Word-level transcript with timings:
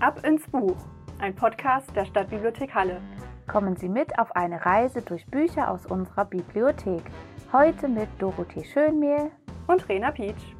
Ab 0.00 0.24
ins 0.24 0.46
Buch, 0.46 0.76
ein 1.18 1.34
Podcast 1.34 1.90
der 1.96 2.04
Stadtbibliothek 2.04 2.72
Halle. 2.72 3.00
Kommen 3.48 3.74
Sie 3.74 3.88
mit 3.88 4.16
auf 4.16 4.30
eine 4.36 4.64
Reise 4.64 5.02
durch 5.02 5.26
Bücher 5.26 5.68
aus 5.68 5.86
unserer 5.86 6.24
Bibliothek. 6.24 7.02
Heute 7.52 7.88
mit 7.88 8.08
Dorothee 8.20 8.62
Schönmehl 8.62 9.32
und 9.66 9.88
Rena 9.88 10.12
Pietsch. 10.12 10.54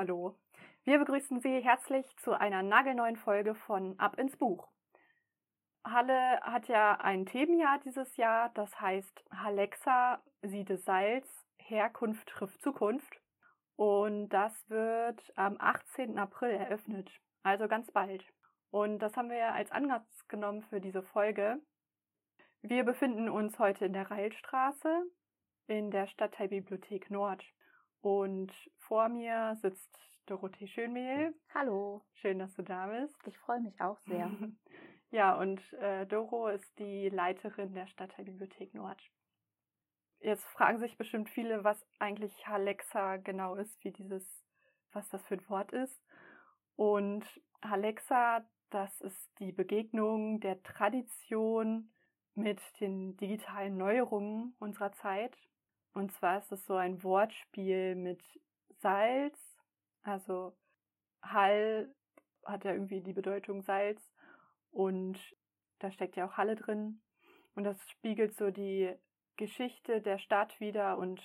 Hallo. 0.00 0.39
Wir 0.90 0.98
begrüßen 0.98 1.38
Sie 1.38 1.60
herzlich 1.60 2.04
zu 2.16 2.32
einer 2.32 2.64
nagelneuen 2.64 3.14
Folge 3.14 3.54
von 3.54 3.96
Ab 4.00 4.18
ins 4.18 4.36
Buch. 4.36 4.66
Halle 5.84 6.40
hat 6.40 6.66
ja 6.66 6.96
ein 6.96 7.26
Themenjahr 7.26 7.78
dieses 7.84 8.16
Jahr, 8.16 8.50
das 8.54 8.80
heißt 8.80 9.24
Halexa, 9.30 10.20
Siede 10.42 10.78
Salz, 10.78 11.28
Herkunft 11.58 12.26
trifft 12.30 12.60
Zukunft. 12.60 13.20
Und 13.76 14.30
das 14.30 14.68
wird 14.68 15.22
am 15.36 15.58
18. 15.60 16.18
April 16.18 16.54
eröffnet, 16.54 17.08
also 17.44 17.68
ganz 17.68 17.92
bald. 17.92 18.24
Und 18.72 18.98
das 18.98 19.16
haben 19.16 19.30
wir 19.30 19.38
ja 19.38 19.52
als 19.52 19.70
Anlass 19.70 20.02
genommen 20.26 20.64
für 20.64 20.80
diese 20.80 21.04
Folge. 21.04 21.60
Wir 22.62 22.82
befinden 22.82 23.28
uns 23.28 23.60
heute 23.60 23.84
in 23.84 23.92
der 23.92 24.10
Reilstraße 24.10 25.04
in 25.68 25.92
der 25.92 26.08
Stadtteilbibliothek 26.08 27.12
Nord. 27.12 27.44
Und 28.00 28.52
vor 28.78 29.08
mir 29.08 29.56
sitzt 29.62 30.09
Dorothee 30.30 30.68
Schönmehl. 30.68 31.34
Hallo. 31.52 32.02
Schön, 32.14 32.38
dass 32.38 32.54
du 32.54 32.62
da 32.62 32.86
bist. 32.86 33.16
Ich 33.26 33.36
freue 33.38 33.60
mich 33.60 33.80
auch 33.80 33.98
sehr. 34.06 34.30
ja, 35.10 35.34
und 35.34 35.60
äh, 35.74 36.06
Doro 36.06 36.48
ist 36.48 36.78
die 36.78 37.08
Leiterin 37.08 37.74
der 37.74 37.86
Stadtteilbibliothek 37.88 38.72
Nord. 38.72 39.00
Jetzt 40.20 40.44
fragen 40.44 40.78
sich 40.78 40.96
bestimmt 40.96 41.28
viele, 41.30 41.64
was 41.64 41.84
eigentlich 41.98 42.46
Halexa 42.46 43.16
genau 43.16 43.56
ist, 43.56 43.82
wie 43.84 43.90
dieses, 43.90 44.24
was 44.92 45.08
das 45.08 45.26
für 45.26 45.34
ein 45.34 45.48
Wort 45.48 45.72
ist. 45.72 46.00
Und 46.76 47.24
Halexa, 47.62 48.48
das 48.70 49.00
ist 49.00 49.30
die 49.40 49.52
Begegnung 49.52 50.40
der 50.40 50.62
Tradition 50.62 51.92
mit 52.34 52.60
den 52.80 53.16
digitalen 53.16 53.76
Neuerungen 53.76 54.54
unserer 54.60 54.92
Zeit 54.92 55.36
und 55.92 56.12
zwar 56.12 56.38
ist 56.38 56.52
es 56.52 56.64
so 56.66 56.76
ein 56.76 57.02
Wortspiel 57.02 57.94
mit 57.94 58.22
Salz. 58.78 59.49
Also 60.02 60.56
Hall 61.22 61.94
hat 62.44 62.64
ja 62.64 62.72
irgendwie 62.72 63.00
die 63.00 63.12
Bedeutung 63.12 63.62
Salz 63.62 64.02
und 64.70 65.18
da 65.78 65.90
steckt 65.90 66.16
ja 66.16 66.26
auch 66.26 66.36
Halle 66.36 66.56
drin. 66.56 67.02
Und 67.54 67.64
das 67.64 67.76
spiegelt 67.90 68.36
so 68.36 68.50
die 68.50 68.94
Geschichte 69.36 70.00
der 70.00 70.18
Stadt 70.18 70.58
wieder 70.60 70.98
und 70.98 71.20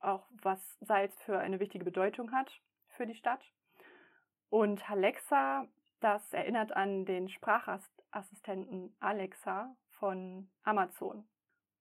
auch 0.00 0.26
was 0.42 0.60
Salz 0.80 1.20
für 1.22 1.38
eine 1.38 1.60
wichtige 1.60 1.84
Bedeutung 1.84 2.32
hat 2.32 2.50
für 2.88 3.06
die 3.06 3.14
Stadt. 3.14 3.42
Und 4.50 4.88
Alexa, 4.88 5.66
das 6.00 6.32
erinnert 6.32 6.72
an 6.72 7.04
den 7.06 7.28
Sprachassistenten 7.28 8.94
Alexa 9.00 9.74
von 9.98 10.50
Amazon. 10.62 11.26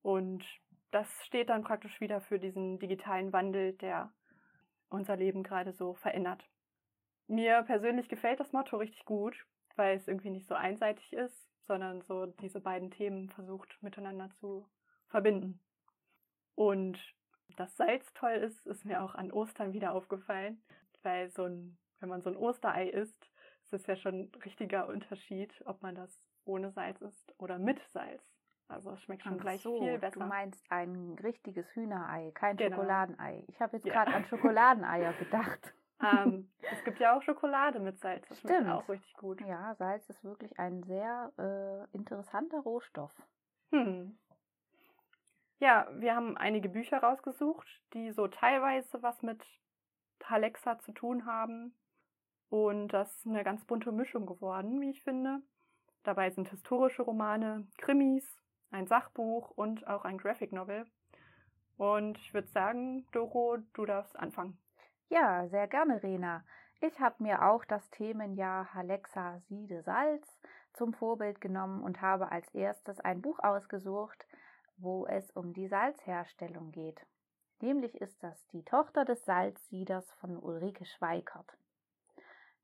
Und 0.01 0.43
das 0.91 1.07
steht 1.25 1.49
dann 1.49 1.63
praktisch 1.63 1.99
wieder 1.99 2.21
für 2.21 2.39
diesen 2.39 2.79
digitalen 2.79 3.33
Wandel, 3.33 3.73
der 3.73 4.11
unser 4.93 5.17
Leben 5.17 5.43
gerade 5.43 5.73
so 5.73 5.95
verändert. 5.95 6.47
Mir 7.27 7.63
persönlich 7.63 8.09
gefällt 8.09 8.39
das 8.39 8.53
Motto 8.53 8.77
richtig 8.77 9.05
gut, 9.05 9.45
weil 9.75 9.97
es 9.97 10.07
irgendwie 10.07 10.29
nicht 10.29 10.47
so 10.47 10.55
einseitig 10.55 11.13
ist, 11.13 11.49
sondern 11.65 12.01
so 12.01 12.27
diese 12.27 12.59
beiden 12.59 12.91
Themen 12.91 13.29
versucht 13.29 13.81
miteinander 13.81 14.29
zu 14.39 14.67
verbinden. 15.07 15.59
Und 16.55 16.99
dass 17.55 17.75
Salz 17.75 18.13
toll 18.13 18.33
ist, 18.33 18.65
ist 18.67 18.85
mir 18.85 19.01
auch 19.03 19.15
an 19.15 19.31
Ostern 19.31 19.73
wieder 19.73 19.93
aufgefallen, 19.93 20.61
weil 21.01 21.29
so 21.29 21.45
ein, 21.45 21.77
wenn 21.99 22.09
man 22.09 22.21
so 22.21 22.29
ein 22.29 22.37
Osterei 22.37 22.89
isst, 22.89 23.31
ist 23.65 23.73
es 23.73 23.87
ja 23.87 23.95
schon 23.95 24.15
ein 24.15 24.31
richtiger 24.43 24.87
Unterschied, 24.87 25.53
ob 25.65 25.81
man 25.81 25.95
das 25.95 26.19
ohne 26.45 26.71
Salz 26.71 27.01
isst 27.01 27.33
oder 27.39 27.57
mit 27.57 27.79
Salz. 27.93 28.32
Also 28.67 28.91
es 28.91 29.01
schmeckt 29.01 29.23
schon 29.23 29.35
Ach 29.37 29.41
gleich 29.41 29.61
so, 29.61 29.77
viel 29.79 29.97
besser. 29.99 30.19
Du 30.19 30.25
meinst 30.25 30.63
ein 30.71 31.17
richtiges 31.21 31.67
Hühnerei, 31.75 32.31
kein 32.33 32.57
genau. 32.57 32.77
Schokoladenei. 32.77 33.43
Ich 33.47 33.61
habe 33.61 33.77
jetzt 33.77 33.85
ja. 33.85 33.93
gerade 33.93 34.13
an 34.13 34.25
Schokoladeneier 34.29 35.13
gedacht. 35.13 35.73
Ähm, 36.01 36.49
es 36.71 36.83
gibt 36.83 36.99
ja 36.99 37.15
auch 37.15 37.21
Schokolade 37.21 37.79
mit 37.79 37.99
Salz. 37.99 38.27
Das 38.29 38.39
Stimmt. 38.39 38.53
schmeckt 38.53 38.69
auch 38.69 38.89
richtig 38.89 39.13
gut. 39.15 39.41
Ja, 39.41 39.75
Salz 39.75 40.09
ist 40.09 40.23
wirklich 40.23 40.57
ein 40.59 40.83
sehr 40.83 41.31
äh, 41.37 41.95
interessanter 41.95 42.59
Rohstoff. 42.59 43.13
Hm. 43.71 44.17
Ja, 45.59 45.87
wir 45.93 46.15
haben 46.15 46.35
einige 46.35 46.69
Bücher 46.69 46.97
rausgesucht, 46.97 47.67
die 47.93 48.11
so 48.11 48.27
teilweise 48.27 49.01
was 49.01 49.21
mit 49.21 49.41
Alexa 50.33 50.79
zu 50.79 50.91
tun 50.91 51.25
haben. 51.25 51.75
Und 52.49 52.89
das 52.89 53.15
ist 53.17 53.27
eine 53.27 53.43
ganz 53.43 53.63
bunte 53.65 53.91
Mischung 53.91 54.25
geworden, 54.25 54.81
wie 54.81 54.89
ich 54.89 55.03
finde. 55.03 55.41
Dabei 56.03 56.29
sind 56.31 56.49
historische 56.49 57.01
Romane, 57.01 57.67
Krimis, 57.77 58.37
ein 58.73 58.87
Sachbuch 58.87 59.51
und 59.51 59.87
auch 59.87 60.05
ein 60.05 60.17
Graphic 60.17 60.51
Novel. 60.51 60.85
Und 61.77 62.17
ich 62.17 62.33
würde 62.33 62.47
sagen, 62.47 63.07
Doro, 63.11 63.57
du 63.73 63.85
darfst 63.85 64.17
anfangen. 64.17 64.57
Ja, 65.09 65.47
sehr 65.47 65.67
gerne, 65.67 66.01
Rena. 66.01 66.43
Ich 66.81 66.99
habe 66.99 67.23
mir 67.23 67.43
auch 67.43 67.63
das 67.65 67.89
Themenjahr 67.91 68.73
Halexa 68.73 69.39
Siede 69.47 69.83
Salz 69.83 70.39
zum 70.73 70.93
Vorbild 70.93 71.39
genommen 71.39 71.81
und 71.83 72.01
habe 72.01 72.31
als 72.31 72.49
erstes 72.53 72.99
ein 72.99 73.21
Buch 73.21 73.39
ausgesucht, 73.39 74.25
wo 74.77 75.05
es 75.05 75.31
um 75.31 75.53
die 75.53 75.67
Salzherstellung 75.67 76.71
geht. 76.71 76.99
Nämlich 77.61 77.95
ist 78.01 78.21
das 78.21 78.47
Die 78.47 78.63
Tochter 78.63 79.05
des 79.05 79.23
Salzsieders 79.23 80.11
von 80.15 80.37
Ulrike 80.37 80.85
Schweikert. 80.85 81.57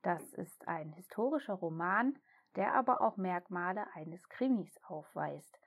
Das 0.02 0.22
ist 0.34 0.66
ein 0.68 0.92
historischer 0.92 1.54
Roman, 1.54 2.18
der 2.56 2.74
aber 2.74 3.00
auch 3.00 3.16
Merkmale 3.16 3.86
eines 3.94 4.28
Krimis 4.28 4.78
aufweist. 4.84 5.58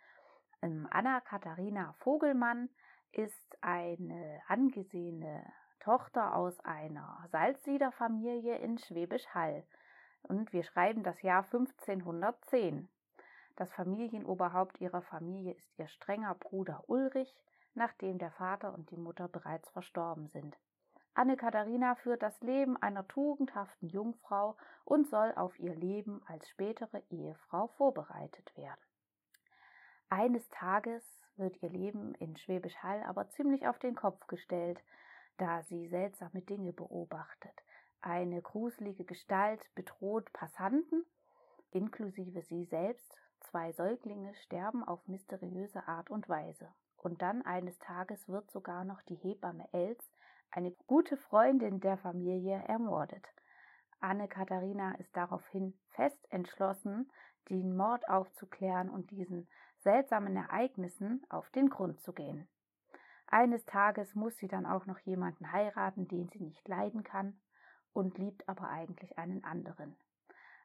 Ähm, 0.63 0.87
Anna-Katharina 0.91 1.93
Vogelmann 1.99 2.69
ist 3.11 3.57
eine 3.59 4.41
angesehene 4.47 5.43
Tochter 5.81 6.35
aus 6.35 6.57
einer 6.61 7.27
Salzsiederfamilie 7.33 8.57
in 8.59 8.77
Schwäbisch 8.77 9.27
Hall. 9.33 9.65
Und 10.21 10.53
wir 10.53 10.63
schreiben 10.63 11.03
das 11.03 11.21
Jahr 11.21 11.43
1510. 11.43 12.87
Das 13.57 13.73
Familienoberhaupt 13.73 14.79
ihrer 14.79 15.01
Familie 15.01 15.51
ist 15.51 15.77
ihr 15.77 15.89
strenger 15.89 16.33
Bruder 16.35 16.85
Ulrich, 16.87 17.35
nachdem 17.75 18.17
der 18.17 18.31
Vater 18.31 18.73
und 18.73 18.89
die 18.89 18.97
Mutter 18.97 19.27
bereits 19.27 19.69
verstorben 19.71 20.29
sind. 20.29 20.57
Anne-Katharina 21.13 21.95
führt 21.95 22.23
das 22.23 22.39
Leben 22.41 22.81
einer 22.81 23.05
tugendhaften 23.09 23.89
Jungfrau 23.89 24.55
und 24.85 25.09
soll 25.09 25.33
auf 25.35 25.59
ihr 25.59 25.75
Leben 25.75 26.21
als 26.25 26.47
spätere 26.47 27.03
Ehefrau 27.09 27.67
vorbereitet 27.67 28.55
werden. 28.55 28.92
Eines 30.15 30.47
Tages 30.49 31.03
wird 31.37 31.63
ihr 31.63 31.69
Leben 31.69 32.13
in 32.19 32.37
Schwäbisch 32.37 32.77
Hall 32.83 33.01
aber 33.01 33.29
ziemlich 33.29 33.67
auf 33.67 33.79
den 33.79 33.95
Kopf 33.95 34.27
gestellt, 34.27 34.79
da 35.37 35.63
sie 35.63 35.87
seltsame 35.87 36.43
Dinge 36.43 36.71
beobachtet. 36.71 37.63
Eine 37.99 38.39
gruselige 38.39 39.05
Gestalt 39.05 39.59
bedroht 39.73 40.31
Passanten, 40.31 41.03
inklusive 41.71 42.43
sie 42.43 42.65
selbst. 42.65 43.17
Zwei 43.39 43.71
Säuglinge 43.71 44.35
sterben 44.35 44.83
auf 44.83 44.99
mysteriöse 45.07 45.87
Art 45.87 46.11
und 46.11 46.29
Weise. 46.29 46.71
Und 46.97 47.23
dann 47.23 47.41
eines 47.41 47.79
Tages 47.79 48.29
wird 48.29 48.51
sogar 48.51 48.83
noch 48.83 49.01
die 49.01 49.15
Hebamme 49.15 49.67
Els, 49.71 50.11
eine 50.51 50.73
gute 50.85 51.17
Freundin 51.17 51.79
der 51.79 51.97
Familie, 51.97 52.63
ermordet. 52.67 53.27
Anne-Katharina 53.99 54.93
ist 54.99 55.17
daraufhin 55.17 55.73
fest 55.89 56.23
entschlossen, 56.29 57.11
den 57.49 57.75
Mord 57.75 58.07
aufzuklären 58.07 58.91
und 58.91 59.09
diesen 59.09 59.47
seltsamen 59.83 60.35
Ereignissen 60.35 61.25
auf 61.29 61.49
den 61.51 61.69
Grund 61.69 62.01
zu 62.01 62.13
gehen. 62.13 62.47
Eines 63.27 63.65
Tages 63.65 64.15
muss 64.15 64.35
sie 64.37 64.47
dann 64.47 64.65
auch 64.65 64.85
noch 64.85 64.99
jemanden 64.99 65.51
heiraten, 65.51 66.07
den 66.07 66.29
sie 66.29 66.39
nicht 66.39 66.67
leiden 66.67 67.03
kann 67.03 67.39
und 67.93 68.17
liebt 68.17 68.47
aber 68.47 68.69
eigentlich 68.69 69.17
einen 69.17 69.43
anderen. 69.43 69.95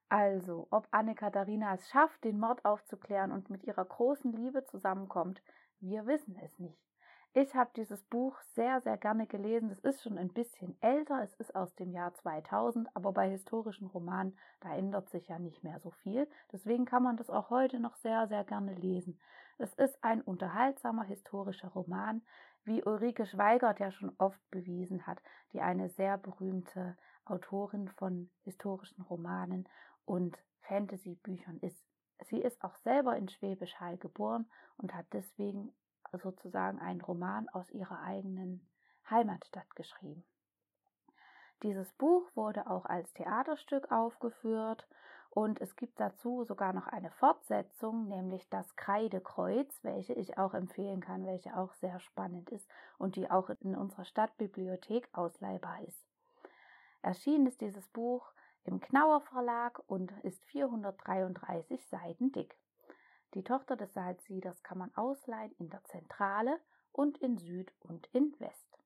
Also, 0.09 0.69
ob 0.71 0.89
Anne-Katharina 0.91 1.75
es 1.75 1.89
schafft, 1.91 2.25
den 2.25 2.39
Mord 2.39 2.65
aufzuklären 2.65 3.31
und 3.31 3.51
mit 3.51 3.65
ihrer 3.65 3.85
großen 3.85 4.33
Liebe 4.33 4.65
zusammenkommt, 4.65 5.43
wir 5.81 6.07
wissen 6.07 6.39
es 6.43 6.59
nicht. 6.59 6.88
Ich 7.35 7.55
habe 7.55 7.71
dieses 7.77 8.03
Buch 8.05 8.41
sehr, 8.55 8.81
sehr 8.81 8.97
gerne 8.97 9.27
gelesen. 9.27 9.71
Es 9.71 9.81
ist 9.81 10.03
schon 10.03 10.17
ein 10.17 10.33
bisschen 10.33 10.77
älter. 10.81 11.23
Es 11.23 11.35
ist 11.35 11.55
aus 11.55 11.75
dem 11.75 11.93
Jahr 11.93 12.15
2000, 12.15 12.89
aber 12.97 13.13
bei 13.13 13.29
historischen 13.29 13.87
Romanen, 13.87 14.37
da 14.61 14.75
ändert 14.75 15.11
sich 15.11 15.29
ja 15.29 15.39
nicht 15.39 15.63
mehr 15.63 15.79
so 15.81 15.91
viel. 15.91 16.27
Deswegen 16.53 16.87
kann 16.87 17.03
man 17.03 17.17
das 17.17 17.29
auch 17.29 17.51
heute 17.51 17.81
noch 17.81 17.97
sehr, 17.97 18.27
sehr 18.29 18.45
gerne 18.45 18.75
lesen. 18.75 19.21
Es 19.59 19.75
ist 19.75 20.03
ein 20.03 20.23
unterhaltsamer 20.23 21.05
historischer 21.05 21.69
Roman, 21.69 22.23
wie 22.65 22.83
Ulrike 22.83 23.27
Schweigert 23.27 23.79
ja 23.79 23.91
schon 23.91 24.15
oft 24.19 24.41
bewiesen 24.51 25.07
hat, 25.07 25.23
die 25.53 25.61
eine 25.61 25.91
sehr 25.91 26.17
berühmte 26.17 26.97
Autorin 27.27 27.89
von 27.89 28.31
historischen 28.45 29.03
Romanen 29.03 29.69
und 30.07 30.39
Fantasy-Büchern 30.63 31.59
ist. 31.59 31.85
Sie 32.25 32.41
ist 32.41 32.63
auch 32.65 32.77
selber 32.79 33.17
in 33.17 33.29
Schwäbisch 33.29 33.77
Hall 33.77 33.99
geboren 33.99 34.51
und 34.79 34.95
hat 34.95 35.07
deswegen 35.13 35.73
sozusagen 36.13 36.79
einen 36.79 37.01
Roman 37.01 37.49
aus 37.51 37.71
ihrer 37.71 38.03
eigenen 38.03 38.67
Heimatstadt 39.11 39.75
geschrieben. 39.77 40.25
Dieses 41.63 41.93
Buch 41.95 42.31
wurde 42.35 42.71
auch 42.71 42.85
als 42.85 43.13
Theaterstück 43.15 43.91
aufgeführt 43.91 44.87
und 45.31 45.61
es 45.61 45.77
gibt 45.77 45.99
dazu 46.01 46.45
sogar 46.45 46.73
noch 46.73 46.87
eine 46.87 47.11
Fortsetzung, 47.11 48.09
nämlich 48.09 48.49
das 48.49 48.77
Kreidekreuz, 48.77 49.83
welche 49.83 50.15
ich 50.15 50.39
auch 50.39 50.55
empfehlen 50.55 51.01
kann, 51.01 51.27
welche 51.27 51.57
auch 51.57 51.73
sehr 51.75 51.99
spannend 52.01 52.51
ist 52.51 52.69
und 52.97 53.17
die 53.17 53.31
auch 53.31 53.51
in 53.61 53.77
unserer 53.77 54.05
Stadtbibliothek 54.05 55.09
ausleihbar 55.13 55.83
ist. 55.83 56.07
Erschienen 57.03 57.47
ist 57.47 57.61
dieses 57.61 57.87
Buch 57.89 58.33
im 58.65 58.81
Knauer 58.81 59.21
Verlag 59.21 59.81
und 59.87 60.13
ist 60.23 60.45
433 60.47 61.87
Seiten 61.87 62.33
dick. 62.33 62.57
Die 63.35 63.45
Tochter 63.45 63.77
des 63.77 63.93
Salzsieders 63.93 64.63
kann 64.63 64.79
man 64.79 64.95
ausleihen 64.95 65.53
in 65.59 65.69
der 65.69 65.85
Zentrale 65.85 66.59
und 66.93 67.19
in 67.19 67.37
Süd 67.37 67.73
und 67.81 68.07
in 68.13 68.35
West. 68.41 68.79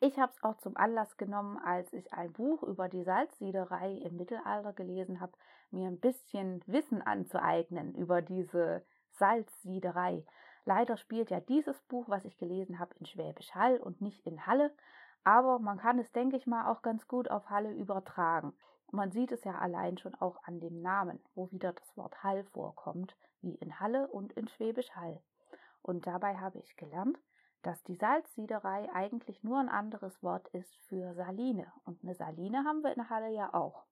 Ich 0.00 0.18
habe 0.18 0.32
es 0.34 0.42
auch 0.42 0.56
zum 0.58 0.76
Anlass 0.76 1.16
genommen, 1.16 1.58
als 1.58 1.92
ich 1.92 2.12
ein 2.12 2.32
Buch 2.32 2.62
über 2.62 2.88
die 2.88 3.04
Salzsiederei 3.04 3.92
im 3.92 4.16
Mittelalter 4.16 4.72
gelesen 4.72 5.20
habe, 5.20 5.32
mir 5.70 5.86
ein 5.86 6.00
bisschen 6.00 6.62
Wissen 6.66 7.02
anzueignen 7.02 7.94
über 7.94 8.22
diese 8.22 8.84
Salzsiederei. 9.12 10.24
Leider 10.64 10.96
spielt 10.96 11.30
ja 11.30 11.40
dieses 11.40 11.80
Buch, 11.82 12.08
was 12.08 12.24
ich 12.24 12.36
gelesen 12.38 12.78
habe, 12.78 12.94
in 12.98 13.06
Schwäbisch 13.06 13.54
Hall 13.54 13.78
und 13.78 14.00
nicht 14.00 14.26
in 14.26 14.46
Halle, 14.46 14.74
aber 15.24 15.58
man 15.58 15.78
kann 15.78 15.98
es, 15.98 16.10
denke 16.10 16.36
ich 16.36 16.46
mal, 16.46 16.70
auch 16.70 16.82
ganz 16.82 17.06
gut 17.06 17.30
auf 17.30 17.48
Halle 17.50 17.72
übertragen. 17.72 18.54
Man 18.90 19.12
sieht 19.12 19.30
es 19.30 19.44
ja 19.44 19.58
allein 19.58 19.98
schon 19.98 20.14
auch 20.16 20.42
an 20.44 20.60
dem 20.60 20.82
Namen, 20.82 21.20
wo 21.34 21.50
wieder 21.52 21.72
das 21.72 21.96
Wort 21.96 22.22
Hall 22.24 22.44
vorkommt, 22.44 23.16
wie 23.42 23.54
in 23.56 23.80
Halle 23.80 24.08
und 24.08 24.32
in 24.32 24.48
Schwäbisch 24.48 24.90
Hall. 24.94 25.20
Und 25.82 26.06
dabei 26.06 26.36
habe 26.38 26.58
ich 26.58 26.76
gelernt, 26.76 27.18
dass 27.62 27.82
die 27.84 27.96
Salzsiederei 27.96 28.88
eigentlich 28.92 29.42
nur 29.42 29.58
ein 29.58 29.68
anderes 29.68 30.22
Wort 30.22 30.48
ist 30.48 30.74
für 30.88 31.14
Saline. 31.14 31.72
Und 31.84 32.02
eine 32.02 32.14
Saline 32.14 32.64
haben 32.64 32.82
wir 32.82 32.94
in 32.94 33.08
Halle 33.08 33.30
ja 33.30 33.52
auch. 33.54 33.84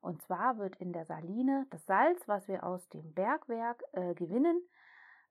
Und 0.00 0.20
zwar 0.22 0.58
wird 0.58 0.76
in 0.76 0.92
der 0.92 1.06
Saline 1.06 1.66
das 1.70 1.86
Salz, 1.86 2.26
was 2.26 2.48
wir 2.48 2.64
aus 2.64 2.88
dem 2.88 3.14
Bergwerk 3.14 3.82
äh, 3.92 4.14
gewinnen, 4.14 4.60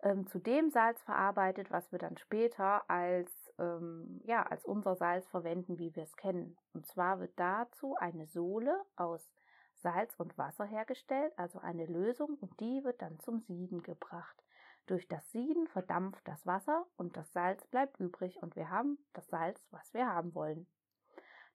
ähm, 0.02 0.26
zu 0.28 0.40
dem 0.40 0.72
Salz 0.72 1.02
verarbeitet, 1.04 1.70
was 1.72 1.92
wir 1.92 2.00
dann 2.00 2.18
später 2.18 2.90
als, 2.90 3.32
ähm, 3.60 4.22
ja, 4.24 4.44
als 4.44 4.66
unser 4.66 4.96
Salz 4.96 5.28
verwenden, 5.28 5.78
wie 5.78 5.96
wir 5.96 6.04
es 6.04 6.16
kennen. 6.16 6.58
Und 6.74 6.88
zwar 6.88 7.20
wird 7.20 7.34
dazu 7.36 7.96
eine 7.98 8.26
Sohle 8.28 8.82
aus 8.96 9.30
Salz 9.81 10.16
und 10.19 10.38
Wasser 10.38 10.66
hergestellt, 10.66 11.33
also 11.38 11.60
eine 11.60 11.86
Lösung, 11.86 12.38
und 12.39 12.60
die 12.60 12.83
wird 12.83 13.01
dann 13.01 13.19
zum 13.19 13.39
Sieden 13.39 13.81
gebracht. 13.83 14.44
Durch 14.88 15.07
das 15.07 15.30
Sieden 15.31 15.68
verdampft 15.68 16.28
das 16.28 16.45
Wasser 16.45 16.86
und 16.98 17.16
das 17.16 17.31
Salz 17.31 17.66
bleibt 17.68 18.00
übrig 18.00 18.42
und 18.42 18.56
wir 18.56 18.69
haben 18.69 18.98
das 19.13 19.28
Salz, 19.28 19.66
was 19.72 19.94
wir 19.94 20.07
haben 20.07 20.33
wollen. 20.33 20.68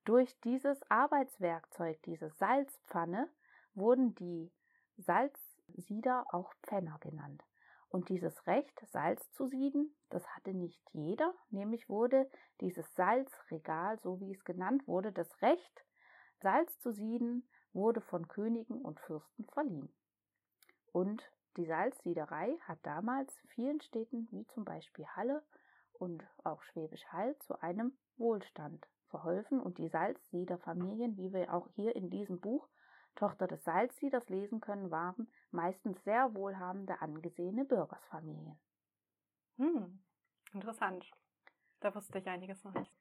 Durch 0.05 0.39
dieses 0.41 0.81
Arbeitswerkzeug, 0.89 2.01
diese 2.05 2.31
Salzpfanne, 2.31 3.29
wurden 3.75 4.15
die 4.15 4.53
Salzsieder 4.97 6.25
auch 6.31 6.55
Pfenner 6.63 6.99
genannt. 7.01 7.43
Und 7.89 8.09
dieses 8.09 8.47
Recht, 8.47 8.81
Salz 8.89 9.31
zu 9.33 9.47
sieden, 9.47 9.95
das 10.11 10.27
hatte 10.29 10.55
nicht 10.55 10.83
jeder, 10.93 11.35
nämlich 11.51 11.89
wurde 11.89 12.31
dieses 12.61 12.93
Salzregal, 12.95 13.99
so 14.01 14.21
wie 14.21 14.33
es 14.33 14.45
genannt 14.45 14.87
wurde, 14.87 15.13
das 15.13 15.43
Recht, 15.43 15.85
Salz 16.41 16.79
zu 16.81 16.93
sieden, 16.93 17.49
wurde 17.77 18.01
von 18.01 18.27
Königen 18.27 18.83
und 18.83 18.99
Fürsten 18.99 19.45
verliehen. 19.45 19.89
Und 20.93 21.23
die 21.57 21.67
Salzsiederei 21.67 22.59
hat 22.63 22.79
damals 22.83 23.33
vielen 23.55 23.81
Städten 23.81 24.27
wie 24.33 24.47
zum 24.49 24.65
Beispiel 24.65 25.07
Halle 25.15 25.45
und 25.93 26.25
auch 26.43 26.63
Schwäbisch 26.63 27.05
Hall 27.07 27.39
zu 27.41 27.61
einem 27.61 27.97
Wohlstand 28.17 28.87
verholfen 29.09 29.61
und 29.61 29.79
die 29.79 29.89
Salzsiederfamilien, 29.89 31.17
wie 31.17 31.33
wir 31.33 31.55
auch 31.55 31.69
hier 31.77 31.95
in 31.95 32.11
diesem 32.11 32.41
Buch 32.41 32.69
Tochter 33.15 33.47
des 33.47 33.63
Salzsieders 33.65 34.29
lesen 34.29 34.61
können, 34.61 34.91
waren 34.91 35.31
meistens 35.51 36.03
sehr 36.05 36.35
wohlhabende, 36.35 37.01
angesehene 37.01 37.65
Bürgersfamilien. 37.65 38.59
Hm, 39.57 40.03
interessant. 40.53 41.11
Da 41.81 41.95
wusste 41.95 42.19
ich 42.19 42.27
einiges 42.27 42.63
noch 42.65 42.75
nicht. 42.75 42.93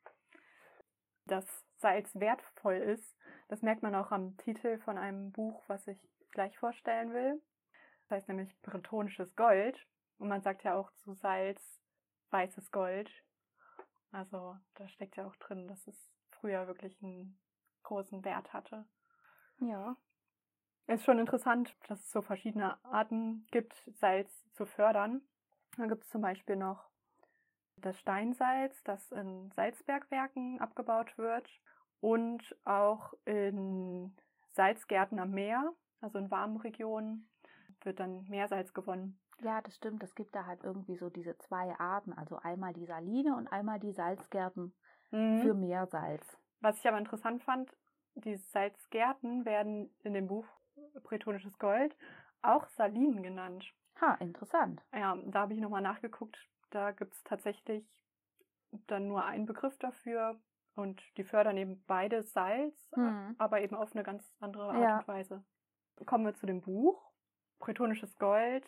Dass 1.25 1.45
Salz 1.77 2.15
wertvoll 2.15 2.75
ist, 2.75 3.17
das 3.47 3.61
merkt 3.61 3.83
man 3.83 3.95
auch 3.95 4.11
am 4.11 4.37
Titel 4.37 4.79
von 4.79 4.97
einem 4.97 5.31
Buch, 5.31 5.63
was 5.67 5.87
ich 5.87 5.99
gleich 6.31 6.57
vorstellen 6.57 7.13
will. 7.13 7.41
Das 8.03 8.17
heißt 8.17 8.27
nämlich 8.27 8.59
bretonisches 8.61 9.35
Gold. 9.35 9.87
Und 10.17 10.29
man 10.29 10.41
sagt 10.41 10.63
ja 10.63 10.75
auch 10.75 10.91
zu 10.93 11.13
Salz 11.13 11.81
weißes 12.31 12.71
Gold. 12.71 13.11
Also 14.11 14.57
da 14.75 14.87
steckt 14.87 15.17
ja 15.17 15.27
auch 15.27 15.35
drin, 15.37 15.67
dass 15.67 15.87
es 15.87 16.11
früher 16.31 16.67
wirklich 16.67 17.01
einen 17.03 17.37
großen 17.83 18.23
Wert 18.23 18.53
hatte. 18.53 18.85
Ja. 19.59 19.95
Es 20.87 20.99
ist 21.01 21.05
schon 21.05 21.19
interessant, 21.19 21.75
dass 21.87 21.99
es 21.99 22.11
so 22.11 22.21
verschiedene 22.21 22.83
Arten 22.85 23.47
gibt, 23.51 23.83
Salz 23.93 24.45
zu 24.53 24.65
fördern. 24.65 25.21
Da 25.77 25.87
gibt 25.87 26.03
es 26.03 26.09
zum 26.09 26.21
Beispiel 26.21 26.55
noch 26.55 26.89
das 27.77 27.99
Steinsalz, 27.99 28.81
das 28.83 29.11
in 29.11 29.51
Salzbergwerken 29.51 30.61
abgebaut 30.61 31.17
wird 31.17 31.49
und 32.05 32.55
auch 32.65 33.15
in 33.25 34.15
Salzgärten 34.51 35.17
am 35.17 35.31
Meer, 35.31 35.73
also 36.01 36.19
in 36.19 36.29
warmen 36.29 36.57
Regionen 36.57 37.27
wird 37.81 37.99
dann 37.99 38.25
Meersalz 38.29 38.75
gewonnen. 38.75 39.19
Ja, 39.41 39.59
das 39.63 39.75
stimmt. 39.75 40.03
Es 40.03 40.13
gibt 40.13 40.35
da 40.35 40.45
halt 40.45 40.63
irgendwie 40.63 40.97
so 40.97 41.09
diese 41.09 41.35
zwei 41.39 41.73
Arten. 41.79 42.13
Also 42.13 42.37
einmal 42.37 42.73
die 42.73 42.85
Saline 42.85 43.35
und 43.35 43.47
einmal 43.47 43.79
die 43.79 43.91
Salzgärten 43.91 44.75
mhm. 45.09 45.39
für 45.41 45.55
Meersalz. 45.55 46.37
Was 46.61 46.77
ich 46.77 46.87
aber 46.87 46.99
interessant 46.99 47.43
fand, 47.43 47.75
die 48.13 48.35
Salzgärten 48.35 49.43
werden 49.43 49.89
in 50.03 50.13
dem 50.13 50.27
Buch 50.27 50.45
Bretonisches 51.01 51.57
Gold 51.57 51.97
auch 52.43 52.67
Salinen 52.67 53.23
genannt. 53.23 53.65
Ha, 53.99 54.13
interessant. 54.19 54.79
Ja, 54.93 55.17
da 55.25 55.39
habe 55.39 55.55
ich 55.55 55.59
nochmal 55.59 55.81
nachgeguckt. 55.81 56.37
Da 56.69 56.91
gibt 56.91 57.15
es 57.15 57.23
tatsächlich 57.23 57.83
dann 58.85 59.07
nur 59.07 59.25
einen 59.25 59.47
Begriff 59.47 59.75
dafür. 59.79 60.39
Und 60.75 61.01
die 61.17 61.23
fördern 61.23 61.57
eben 61.57 61.83
beide 61.87 62.23
Salz, 62.23 62.75
mhm. 62.95 63.35
aber 63.37 63.61
eben 63.61 63.75
auf 63.75 63.93
eine 63.93 64.03
ganz 64.03 64.23
andere 64.39 64.71
Art 64.71 64.83
ja. 64.83 64.97
und 64.99 65.07
Weise. 65.07 65.43
Kommen 66.05 66.25
wir 66.25 66.35
zu 66.35 66.45
dem 66.45 66.61
Buch. 66.61 67.01
Bretonisches 67.59 68.17
Gold 68.17 68.67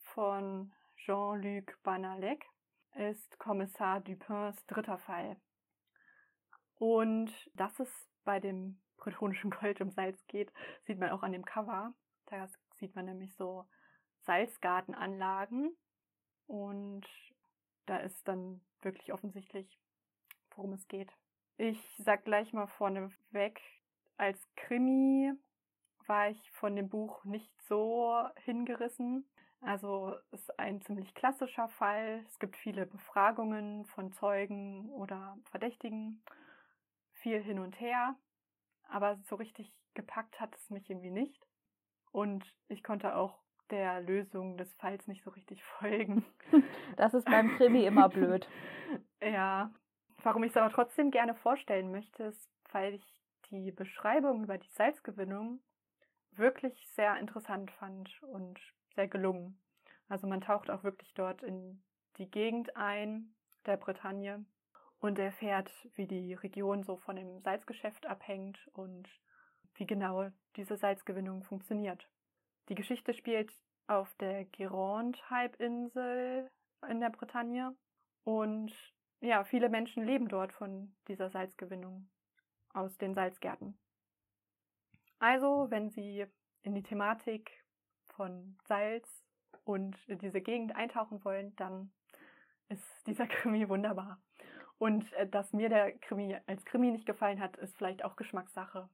von 0.00 0.72
Jean-Luc 0.96 1.80
Banalek 1.84 2.44
ist 2.94 3.38
Kommissar 3.38 4.00
Dupins 4.00 4.66
dritter 4.66 4.98
Fall. 4.98 5.36
Und 6.74 7.32
dass 7.54 7.78
es 7.78 7.88
bei 8.24 8.40
dem 8.40 8.80
bretonischen 8.96 9.50
Gold 9.60 9.80
um 9.80 9.90
Salz 9.90 10.26
geht, 10.26 10.52
sieht 10.84 10.98
man 10.98 11.10
auch 11.10 11.22
an 11.22 11.32
dem 11.32 11.44
Cover. 11.44 11.94
Da 12.26 12.48
sieht 12.78 12.94
man 12.96 13.06
nämlich 13.06 13.34
so 13.36 13.64
Salzgartenanlagen 14.22 15.76
und 16.46 17.06
da 17.86 17.98
ist 17.98 18.26
dann 18.28 18.60
wirklich 18.82 19.12
offensichtlich, 19.12 19.80
worum 20.54 20.74
es 20.74 20.86
geht. 20.88 21.10
Ich 21.60 21.96
sag 21.98 22.24
gleich 22.24 22.52
mal 22.52 22.68
vorneweg, 22.68 23.60
als 24.16 24.40
Krimi 24.54 25.32
war 26.06 26.30
ich 26.30 26.50
von 26.52 26.76
dem 26.76 26.88
Buch 26.88 27.24
nicht 27.24 27.52
so 27.62 28.16
hingerissen. 28.44 29.28
Also 29.60 30.14
es 30.30 30.40
ist 30.40 30.58
ein 30.60 30.80
ziemlich 30.82 31.12
klassischer 31.14 31.68
Fall. 31.68 32.24
Es 32.28 32.38
gibt 32.38 32.56
viele 32.56 32.86
Befragungen 32.86 33.86
von 33.86 34.12
Zeugen 34.12 34.88
oder 34.90 35.36
Verdächtigen, 35.50 36.22
viel 37.14 37.42
hin 37.42 37.58
und 37.58 37.80
her, 37.80 38.14
aber 38.88 39.16
so 39.24 39.34
richtig 39.34 39.72
gepackt 39.94 40.38
hat 40.38 40.54
es 40.54 40.70
mich 40.70 40.88
irgendwie 40.88 41.10
nicht. 41.10 41.44
Und 42.12 42.54
ich 42.68 42.84
konnte 42.84 43.16
auch 43.16 43.36
der 43.70 44.00
Lösung 44.00 44.56
des 44.58 44.72
Falls 44.74 45.08
nicht 45.08 45.24
so 45.24 45.30
richtig 45.30 45.64
folgen. 45.80 46.24
Das 46.96 47.14
ist 47.14 47.24
beim 47.24 47.56
Krimi 47.56 47.84
immer 47.84 48.08
blöd. 48.08 48.48
ja. 49.20 49.72
Warum 50.22 50.42
ich 50.42 50.50
es 50.50 50.56
aber 50.56 50.72
trotzdem 50.72 51.10
gerne 51.10 51.34
vorstellen 51.34 51.90
möchte, 51.90 52.24
ist, 52.24 52.48
weil 52.72 52.94
ich 52.94 53.22
die 53.50 53.70
Beschreibung 53.70 54.44
über 54.44 54.58
die 54.58 54.70
Salzgewinnung 54.70 55.60
wirklich 56.32 56.86
sehr 56.94 57.18
interessant 57.18 57.70
fand 57.72 58.22
und 58.22 58.58
sehr 58.94 59.08
gelungen. 59.08 59.58
Also 60.08 60.26
man 60.26 60.40
taucht 60.40 60.70
auch 60.70 60.84
wirklich 60.84 61.12
dort 61.14 61.42
in 61.42 61.82
die 62.18 62.30
Gegend 62.30 62.76
ein, 62.76 63.34
der 63.66 63.76
Bretagne, 63.76 64.44
und 65.00 65.18
erfährt, 65.18 65.70
wie 65.94 66.06
die 66.06 66.34
Region 66.34 66.82
so 66.82 66.96
von 66.96 67.16
dem 67.16 67.40
Salzgeschäft 67.40 68.06
abhängt 68.06 68.58
und 68.72 69.08
wie 69.74 69.86
genau 69.86 70.28
diese 70.56 70.76
Salzgewinnung 70.76 71.44
funktioniert. 71.44 72.08
Die 72.68 72.74
Geschichte 72.74 73.14
spielt 73.14 73.52
auf 73.86 74.12
der 74.16 74.44
Gironde-Halbinsel 74.46 76.50
in 76.88 77.00
der 77.00 77.10
Bretagne 77.10 77.76
und 78.24 78.72
ja, 79.20 79.44
viele 79.44 79.68
Menschen 79.68 80.04
leben 80.04 80.28
dort 80.28 80.52
von 80.52 80.94
dieser 81.08 81.30
Salzgewinnung. 81.30 82.08
aus 82.74 82.96
den 82.98 83.14
Salzgärten. 83.14 83.76
Also, 85.18 85.66
wenn 85.70 85.90
Sie 85.90 86.26
in 86.62 86.74
die 86.74 86.82
Thematik 86.82 87.50
von 88.06 88.56
Salz 88.68 89.24
und 89.64 89.96
diese 90.08 90.40
Gegend 90.40 90.76
eintauchen 90.76 91.24
wollen, 91.24 91.56
dann 91.56 91.90
ist 92.68 92.84
dieser 93.06 93.26
Krimi 93.26 93.68
wunderbar. 93.68 94.20
Und 94.78 95.12
äh, 95.14 95.26
dass 95.28 95.52
mir 95.52 95.68
der 95.68 95.98
Krimi 95.98 96.36
als 96.46 96.64
Krimi 96.64 96.90
nicht 96.90 97.06
gefallen 97.06 97.40
hat, 97.40 97.56
ist 97.56 97.76
vielleicht 97.76 98.04
auch 98.04 98.16
Geschmackssache. 98.16 98.88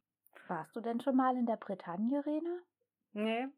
Warst 0.47 0.75
du 0.77 0.81
denn 0.81 1.01
schon 1.01 1.17
mal 1.17 1.37
in 1.37 1.47
der 1.47 1.57
Bretagne, 1.57 2.25
Rena? 2.25 2.59
Nee, 3.13 3.49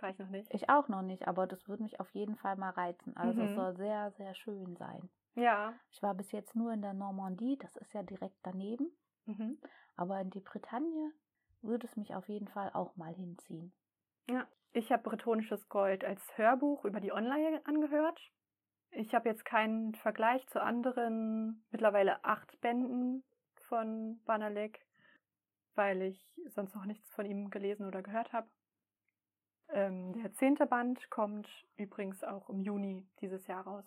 war 0.00 0.10
ich 0.10 0.18
noch 0.18 0.28
nicht. 0.28 0.52
Ich 0.54 0.68
auch 0.68 0.88
noch 0.88 1.02
nicht, 1.02 1.26
aber 1.26 1.46
das 1.46 1.66
würde 1.68 1.82
mich 1.82 1.98
auf 2.00 2.10
jeden 2.14 2.36
Fall 2.36 2.56
mal 2.56 2.70
reizen. 2.70 3.16
Also 3.16 3.40
Mhm. 3.40 3.48
es 3.48 3.54
soll 3.54 3.76
sehr, 3.76 4.10
sehr 4.12 4.34
schön 4.34 4.76
sein. 4.76 5.08
Ja. 5.34 5.74
Ich 5.90 6.02
war 6.02 6.14
bis 6.14 6.30
jetzt 6.32 6.54
nur 6.54 6.72
in 6.72 6.82
der 6.82 6.94
Normandie, 6.94 7.58
das 7.58 7.76
ist 7.76 7.92
ja 7.92 8.02
direkt 8.02 8.38
daneben. 8.42 8.90
Mhm. 9.26 9.58
Aber 9.96 10.20
in 10.20 10.30
die 10.30 10.40
Bretagne 10.40 11.12
würde 11.62 11.86
es 11.86 11.96
mich 11.96 12.14
auf 12.14 12.28
jeden 12.28 12.48
Fall 12.48 12.70
auch 12.72 12.96
mal 12.96 13.14
hinziehen. 13.14 13.72
Ich 14.72 14.90
habe 14.90 15.02
Bretonisches 15.02 15.68
Gold 15.68 16.04
als 16.04 16.36
Hörbuch 16.36 16.84
über 16.84 17.00
die 17.00 17.12
Online 17.12 17.60
angehört. 17.64 18.20
Ich 18.90 19.14
habe 19.14 19.28
jetzt 19.28 19.44
keinen 19.44 19.94
Vergleich 19.94 20.46
zu 20.48 20.60
anderen 20.62 21.64
mittlerweile 21.70 22.24
acht 22.24 22.60
Bänden 22.60 23.24
von 23.68 24.20
Banalek, 24.24 24.84
weil 25.74 26.02
ich 26.02 26.40
sonst 26.46 26.74
noch 26.74 26.84
nichts 26.84 27.08
von 27.12 27.24
ihm 27.26 27.50
gelesen 27.50 27.86
oder 27.86 28.02
gehört 28.02 28.32
habe. 28.32 28.48
Ähm, 29.68 30.12
der 30.14 30.32
zehnte 30.32 30.66
Band 30.66 31.10
kommt 31.10 31.48
übrigens 31.76 32.22
auch 32.22 32.48
im 32.50 32.60
Juni 32.60 33.06
dieses 33.20 33.46
Jahr 33.46 33.64
raus. 33.66 33.84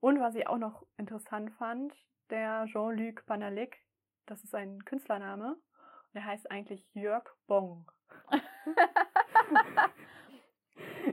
Und 0.00 0.20
was 0.20 0.34
ich 0.34 0.46
auch 0.46 0.58
noch 0.58 0.86
interessant 0.96 1.50
fand, 1.52 1.94
der 2.30 2.66
Jean-Luc 2.66 3.24
Banalek, 3.26 3.78
das 4.26 4.42
ist 4.44 4.54
ein 4.54 4.84
Künstlername, 4.84 5.56
der 6.14 6.24
heißt 6.24 6.50
eigentlich 6.50 6.86
Jörg 6.94 7.24
Bong. 7.46 7.90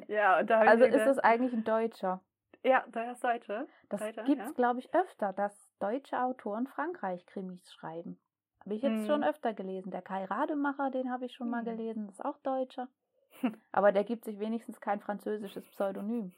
ja, 0.07 0.39
und 0.39 0.49
da 0.49 0.59
Also 0.61 0.85
ist 0.85 0.93
gedacht- 0.93 1.23
eigentlich 1.23 1.53
ein 1.53 1.63
Deutscher. 1.63 2.21
Ja, 2.63 2.83
der 2.87 3.11
ist 3.11 3.23
Deutsche. 3.23 3.67
Das 3.89 4.01
gibt 4.01 4.17
es, 4.41 4.47
ja. 4.47 4.51
glaube 4.55 4.79
ich, 4.79 4.93
öfter, 4.93 5.33
dass 5.33 5.55
deutsche 5.79 6.19
Autoren 6.21 6.65
Frankreich-Krimis 6.67 7.71
schreiben. 7.73 8.19
Habe 8.61 8.73
ich 8.73 8.81
jetzt 8.81 9.01
Hm. 9.01 9.05
schon 9.05 9.23
öfter 9.23 9.53
gelesen. 9.53 9.91
Der 9.91 10.01
Kai 10.01 10.25
Rademacher, 10.25 10.89
den 10.89 11.11
habe 11.11 11.25
ich 11.25 11.35
schon 11.35 11.49
mal 11.49 11.59
Hm. 11.63 11.77
gelesen, 11.77 12.09
ist 12.09 12.25
auch 12.25 12.39
Deutscher. 12.39 12.87
Aber 13.71 13.91
der 13.91 14.03
gibt 14.03 14.25
sich 14.25 14.39
wenigstens 14.39 14.81
kein 14.81 14.99
französisches 14.99 15.67
Pseudonym. 15.69 16.33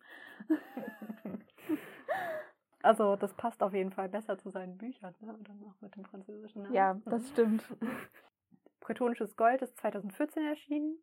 Also, 2.83 3.15
das 3.15 3.33
passt 3.33 3.63
auf 3.63 3.73
jeden 3.73 3.91
Fall 3.91 4.07
besser 4.09 4.37
zu 4.37 4.49
seinen 4.49 4.77
Büchern, 4.77 5.15
ne? 5.19 5.33
Und 5.33 5.47
dann 5.49 5.61
auch 5.63 5.81
mit 5.81 5.95
dem 5.95 6.05
französischen 6.05 6.63
Namen. 6.63 6.75
Ja, 6.75 6.93
das 7.05 7.23
Mhm. 7.23 7.27
stimmt. 7.27 7.63
Bretonisches 8.79 9.35
Gold 9.35 9.61
ist 9.61 9.77
2014 9.77 10.45
erschienen, 10.45 10.97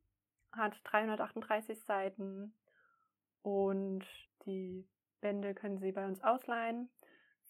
hat 0.53 0.81
338 0.85 1.83
Seiten 1.85 2.55
und 3.43 4.05
die 4.47 4.89
Bände 5.21 5.55
können 5.55 5.79
Sie 5.79 5.93
bei 5.93 6.07
uns 6.07 6.23
ausleihen. 6.23 6.91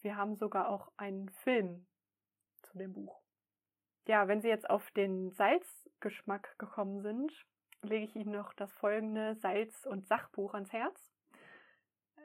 Wir 0.01 0.17
haben 0.17 0.35
sogar 0.35 0.69
auch 0.69 0.91
einen 0.97 1.29
Film 1.29 1.85
zu 2.63 2.77
dem 2.77 2.93
Buch. 2.93 3.21
Ja, 4.07 4.27
wenn 4.27 4.41
Sie 4.41 4.49
jetzt 4.49 4.69
auf 4.69 4.91
den 4.91 5.31
Salzgeschmack 5.31 6.57
gekommen 6.59 7.01
sind, 7.01 7.31
lege 7.81 8.05
ich 8.05 8.15
Ihnen 8.15 8.31
noch 8.31 8.53
das 8.53 8.71
folgende 8.73 9.35
Salz- 9.35 9.85
und 9.85 10.05
Sachbuch 10.07 10.53
ans 10.53 10.71
Herz. 10.73 11.14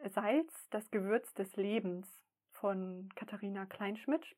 Salz, 0.09 0.69
das 0.71 0.90
Gewürz 0.90 1.33
des 1.35 1.57
Lebens 1.57 2.09
von 2.52 3.09
Katharina 3.14 3.66
Kleinschmidt. 3.66 4.37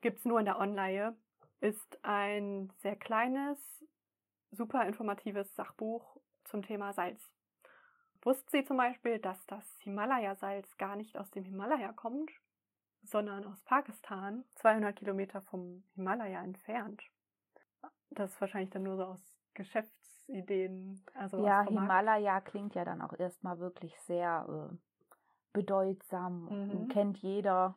Gibt 0.00 0.18
es 0.18 0.24
nur 0.24 0.38
in 0.38 0.46
der 0.46 0.58
Online 0.58 1.16
ist 1.60 1.98
ein 2.04 2.72
sehr 2.78 2.96
kleines, 2.96 3.58
super 4.50 4.86
informatives 4.86 5.54
Sachbuch 5.54 6.16
zum 6.44 6.62
Thema 6.62 6.92
Salz. 6.92 7.20
Wussten 8.22 8.48
Sie 8.50 8.64
zum 8.64 8.76
Beispiel, 8.76 9.18
dass 9.18 9.44
das 9.46 9.64
Himalaya-Salz 9.80 10.76
gar 10.78 10.96
nicht 10.96 11.16
aus 11.16 11.30
dem 11.30 11.44
Himalaya 11.44 11.92
kommt, 11.92 12.30
sondern 13.02 13.44
aus 13.44 13.60
Pakistan, 13.62 14.44
200 14.56 14.96
Kilometer 14.96 15.40
vom 15.42 15.84
Himalaya 15.94 16.42
entfernt? 16.42 17.02
Das 18.10 18.32
ist 18.32 18.40
wahrscheinlich 18.40 18.70
dann 18.70 18.82
nur 18.82 18.96
so 18.96 19.04
aus 19.04 19.20
Geschäftsideen. 20.26 21.02
Also 21.14 21.44
ja, 21.44 21.62
Himalaya 21.62 22.40
klingt 22.40 22.74
ja 22.74 22.84
dann 22.84 23.02
auch 23.02 23.12
erstmal 23.18 23.58
wirklich 23.58 23.98
sehr 24.00 24.46
äh, 24.48 24.76
bedeutsam 25.52 26.44
Mhm. 26.44 26.88
kennt 26.88 27.18
jeder, 27.18 27.76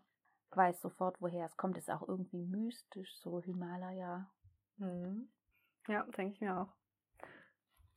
weiß 0.52 0.82
sofort, 0.82 1.22
woher 1.22 1.46
es 1.46 1.58
kommt. 1.58 1.78
Ist 1.78 1.90
auch 1.90 2.08
irgendwie 2.08 2.44
mystisch, 2.44 3.16
so 3.20 3.42
Himalaya. 3.42 4.30
Mhm. 4.78 5.30
Ja, 5.88 6.04
denke 6.04 6.34
ich 6.34 6.42
mir 6.42 6.58
auch. 6.60 6.74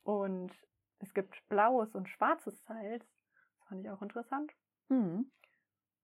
Und 0.05 0.53
es 0.99 1.13
gibt 1.15 1.49
blaues 1.49 1.95
und 1.95 2.09
schwarzes 2.09 2.63
Salz. 2.65 3.05
Das 3.35 3.69
fand 3.69 3.85
ich 3.85 3.91
auch 3.91 4.03
interessant. 4.03 4.53
Hm. 4.89 5.31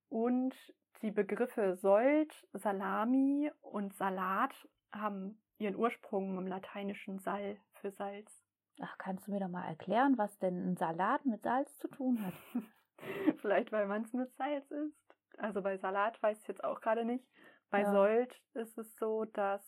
Und 0.09 0.55
die 1.03 1.11
Begriffe 1.11 1.77
Sold, 1.77 2.49
Salami 2.53 3.51
und 3.61 3.95
Salat 3.95 4.55
haben 4.93 5.41
ihren 5.59 5.77
Ursprung 5.77 6.39
im 6.39 6.47
lateinischen 6.47 7.19
Sal 7.19 7.59
für 7.75 7.91
Salz. 7.91 8.38
Ach, 8.81 8.97
kannst 8.99 9.27
du 9.27 9.33
mir 9.33 9.41
doch 9.41 9.49
mal 9.49 9.67
erklären, 9.67 10.17
was 10.19 10.39
denn 10.39 10.73
ein 10.73 10.77
Salat 10.77 11.25
mit 11.27 11.43
Salz 11.43 11.77
zu 11.79 11.89
tun 11.89 12.25
hat? 12.25 12.35
Vielleicht, 13.41 13.73
weil 13.73 13.87
man 13.87 14.03
es 14.03 14.13
mit 14.13 14.33
Salz 14.37 14.71
isst. 14.71 15.17
Also 15.39 15.63
bei 15.63 15.77
Salat 15.79 16.21
weiß 16.23 16.41
ich 16.41 16.49
jetzt 16.49 16.65
auch 16.65 16.81
gerade 16.81 17.05
nicht. 17.05 17.25
Bei 17.71 17.83
Ja. 17.83 17.93
Sold 17.93 18.41
ist 18.55 18.79
es 18.79 18.97
so, 18.97 19.25
dass 19.25 19.63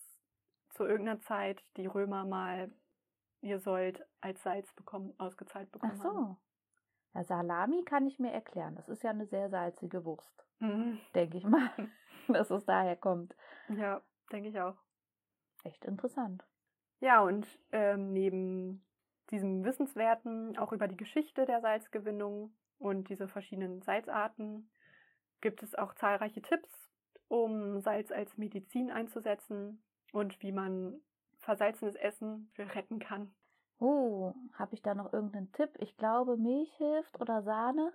zu 0.71 0.85
irgendeiner 0.85 1.21
Zeit 1.21 1.64
die 1.76 1.87
Römer 1.87 2.25
mal 2.25 2.73
ihr 3.40 3.59
Sold 3.61 4.05
als 4.21 4.43
Salz 4.43 4.73
bekommen, 4.75 5.14
ausgezahlt 5.19 5.69
Ach 5.69 5.73
bekommen 5.73 6.02
haben. 6.02 6.12
so. 6.17 6.37
Ja, 7.14 7.25
Salami 7.25 7.85
kann 7.85 8.07
ich 8.07 8.19
mir 8.19 8.33
erklären. 8.33 8.76
Das 8.76 8.88
ist 8.88 9.02
ja 9.02 9.11
eine 9.11 9.26
sehr 9.26 9.50
salzige 9.50 10.05
Wurst, 10.05 10.45
Mhm. 10.61 11.00
denke 11.14 11.38
ich 11.38 11.45
mal, 11.45 11.71
dass 12.29 12.50
es 12.50 12.64
daher 12.64 12.97
kommt. 12.97 13.35
Ja, 13.69 14.02
denke 14.33 14.49
ich 14.49 14.61
auch. 14.61 14.76
Echt 15.64 15.85
interessant. 15.85 16.45
Ja, 17.00 17.23
und 17.23 17.47
ähm, 17.73 18.12
neben 18.12 18.85
diesem 19.30 19.64
Wissenswerten 19.64 20.56
auch 20.58 20.72
über 20.72 20.88
die 20.88 20.96
Geschichte 20.96 21.46
der 21.46 21.60
Salzgewinnung 21.60 22.52
und 22.78 23.08
diese 23.08 23.28
verschiedenen 23.28 23.82
Salzarten 23.82 24.70
gibt 25.40 25.62
es 25.62 25.75
auch 25.75 25.94
zahlreiche 25.94 26.42
Tipps, 26.42 26.90
um 27.28 27.80
Salz 27.80 28.10
als 28.12 28.37
Medizin 28.37 28.90
einzusetzen 28.90 29.82
und 30.12 30.42
wie 30.42 30.52
man 30.52 31.00
versalzenes 31.38 31.94
Essen 31.94 32.50
retten 32.58 32.99
kann. 32.99 33.32
Oh, 33.78 34.34
habe 34.54 34.75
ich 34.75 34.82
da 34.82 34.94
noch 34.94 35.12
irgendeinen 35.12 35.52
Tipp? 35.52 35.70
Ich 35.78 35.96
glaube, 35.96 36.37
Milch 36.37 36.70
hilft 36.76 37.18
oder 37.20 37.42
Sahne. 37.42 37.92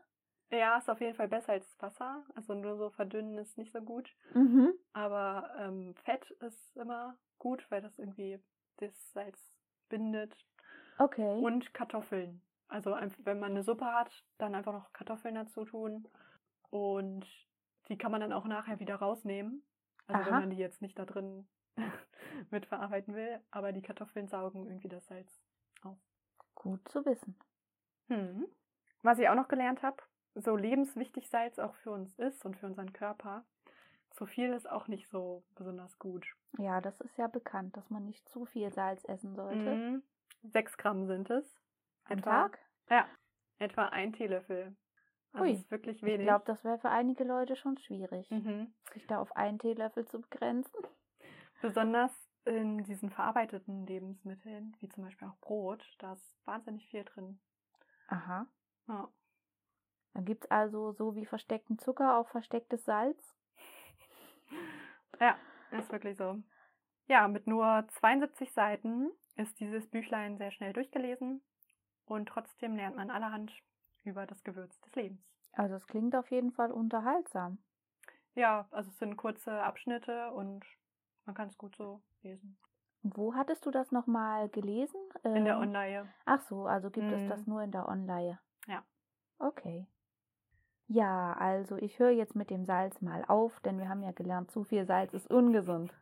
Ja, 0.50 0.78
ist 0.78 0.90
auf 0.90 1.02
jeden 1.02 1.16
Fall 1.16 1.28
besser 1.28 1.54
als 1.54 1.68
Wasser. 1.80 2.24
Also 2.36 2.54
nur 2.54 2.78
so 2.78 2.90
verdünnen 2.90 3.38
ist 3.38 3.58
nicht 3.58 3.72
so 3.72 3.82
gut. 3.82 4.16
Mhm. 4.34 4.74
Aber 4.94 5.52
ähm, 5.60 5.94
Fett 6.04 6.32
ist 6.42 6.76
immer 6.78 7.18
gut, 7.38 7.66
weil 7.70 7.82
das 7.82 7.98
irgendwie 8.00 8.40
das 8.78 9.12
Salz 9.12 9.40
bindet. 9.90 10.36
Okay. 10.98 11.40
Und 11.42 11.74
Kartoffeln. 11.74 12.42
Also 12.68 12.92
wenn 13.24 13.40
man 13.40 13.52
eine 13.52 13.64
Suppe 13.64 13.86
hat, 13.86 14.24
dann 14.38 14.56
einfach 14.56 14.74
noch 14.74 14.92
Kartoffeln 14.94 15.36
dazu 15.36 15.66
tun. 15.66 16.08
Und 16.70 17.26
die 17.88 17.98
kann 17.98 18.12
man 18.12 18.22
dann 18.22 18.34
auch 18.34 18.46
nachher 18.46 18.80
wieder 18.80 18.96
rausnehmen. 18.96 19.64
Also 20.08 20.26
wenn 20.26 20.34
Aha. 20.34 20.40
man 20.42 20.50
die 20.50 20.58
jetzt 20.58 20.82
nicht 20.82 20.98
da 20.98 21.06
drin 21.06 21.48
mitverarbeiten 22.52 23.16
will. 23.16 23.40
Aber 23.52 23.72
die 23.72 23.82
Kartoffeln 23.82 24.28
saugen 24.28 24.66
irgendwie 24.66 24.90
das 24.90 25.06
Salz 25.08 25.32
auf. 25.84 25.98
Gut 26.56 26.88
zu 26.90 27.06
wissen. 27.06 27.36
Hm. 28.08 28.48
Was 29.02 29.20
ich 29.20 29.30
auch 29.30 29.36
noch 29.36 29.48
gelernt 29.48 29.84
habe, 29.84 29.98
so 30.36 30.56
lebenswichtig 30.56 31.30
Salz 31.30 31.60
auch 31.60 31.76
für 31.76 31.92
uns 31.92 32.18
ist 32.18 32.46
und 32.46 32.58
für 32.58 32.66
unseren 32.66 32.94
Körper. 32.94 33.46
Zu 34.12 34.26
viel 34.26 34.54
ist 34.54 34.70
auch 34.70 34.88
nicht 34.88 35.10
so 35.10 35.44
besonders 35.56 36.00
gut. 36.00 36.26
Ja, 36.58 36.80
das 36.82 37.00
ist 37.02 37.18
ja 37.18 37.28
bekannt, 37.28 37.76
dass 37.76 37.90
man 37.90 38.06
nicht 38.06 38.28
zu 38.30 38.46
viel 38.46 38.72
Salz 38.72 39.04
essen 39.06 39.36
sollte. 39.36 39.76
Mhm. 39.76 40.04
Sechs 40.44 40.78
Gramm 40.78 41.06
sind 41.08 41.30
es. 41.30 41.60
Am 42.06 42.20
Etwa. 42.20 42.32
Tag? 42.32 42.60
Ja, 42.90 43.08
etwa 43.58 43.88
ein 43.88 44.14
Teelöffel. 44.14 44.76
Also 45.34 45.44
Ui, 45.44 45.52
das 45.52 45.62
ist 45.62 45.72
wirklich 45.72 45.98
Ich 45.98 46.04
wenig. 46.04 46.28
glaube, 46.28 46.46
das 46.46 46.64
wäre 46.64 46.80
für 46.80 46.90
einige 46.90 47.24
Leute 47.24 47.56
schon 47.56 47.78
schwierig, 47.78 48.30
mhm. 48.32 48.74
sich 48.94 49.06
da 49.08 49.20
auf 49.20 49.36
einen 49.36 49.60
Teelöffel 49.60 50.06
zu 50.06 50.22
begrenzen. 50.22 50.80
Besonders 51.62 52.12
in 52.46 52.84
diesen 52.84 53.10
verarbeiteten 53.10 53.86
Lebensmitteln, 53.86 54.78
wie 54.80 54.90
zum 54.90 55.04
Beispiel 55.04 55.28
auch 55.28 55.38
Brot, 55.40 55.84
da 56.00 56.14
ist 56.14 56.38
wahnsinnig 56.46 56.88
viel 56.90 57.04
drin. 57.04 57.40
Aha. 58.08 58.46
Ja. 58.88 59.10
Dann 60.14 60.26
gibt 60.26 60.46
es 60.46 60.52
also 60.52 60.92
so 60.92 61.16
wie 61.16 61.26
versteckten 61.26 61.80
Zucker 61.80 62.18
auch 62.18 62.30
verstecktes 62.30 62.86
Salz. 62.86 63.36
ja, 65.20 65.38
ist 65.72 65.92
wirklich 65.92 66.18
so. 66.18 66.42
Ja, 67.08 67.28
mit 67.28 67.48
nur 67.48 67.86
72 67.90 68.54
Seiten 68.54 69.12
ist 69.36 69.60
dieses 69.60 69.88
Büchlein 69.88 70.38
sehr 70.38 70.52
schnell 70.52 70.74
durchgelesen 70.74 71.42
und 72.06 72.28
trotzdem 72.28 72.76
lernt 72.76 72.96
man 72.96 73.10
allerhand 73.10 73.54
über 74.04 74.26
das 74.26 74.44
Gewürz 74.44 74.80
des 74.82 74.96
Lebens. 74.96 75.22
Also 75.54 75.76
es 75.76 75.88
klingt 75.88 76.16
auf 76.16 76.30
jeden 76.32 76.52
Fall 76.52 76.72
unterhaltsam. 76.72 77.58
Ja, 78.36 78.68
also 78.72 78.90
es 78.92 79.00
sind 79.00 79.18
kurze 79.18 79.64
Abschnitte 79.64 80.32
und 80.32 80.66
man 81.26 81.36
kann 81.36 81.48
es 81.48 81.58
gut 81.58 81.76
so 81.76 82.02
lesen. 82.22 82.58
Wo 83.04 83.34
hattest 83.36 83.66
du 83.66 83.72
das 83.72 83.92
nochmal 83.92 84.50
gelesen? 84.50 85.00
In 85.24 85.46
der 85.46 85.56
Ähm, 85.56 85.62
Online. 85.62 86.14
Ach 86.26 86.42
so, 86.42 86.66
also 86.66 86.90
gibt 86.90 87.12
es 87.12 87.22
Mhm. 87.22 87.30
das 87.30 87.48
nur 87.48 87.62
in 87.62 87.72
der 87.72 87.88
Online. 87.88 88.40
Ja. 88.68 88.84
Okay. 89.40 89.88
Ja, 90.88 91.34
also 91.34 91.76
ich 91.78 92.00
höre 92.00 92.10
jetzt 92.10 92.36
mit 92.36 92.50
dem 92.50 92.66
Salz 92.66 93.00
mal 93.02 93.24
auf, 93.28 93.60
denn 93.60 93.78
wir 93.78 93.88
haben 93.88 94.02
ja 94.02 94.12
gelernt, 94.14 94.50
zu 94.50 94.64
viel 94.64 94.86
Salz 94.86 95.14
ist 95.14 95.30
ungesund. 95.30 95.94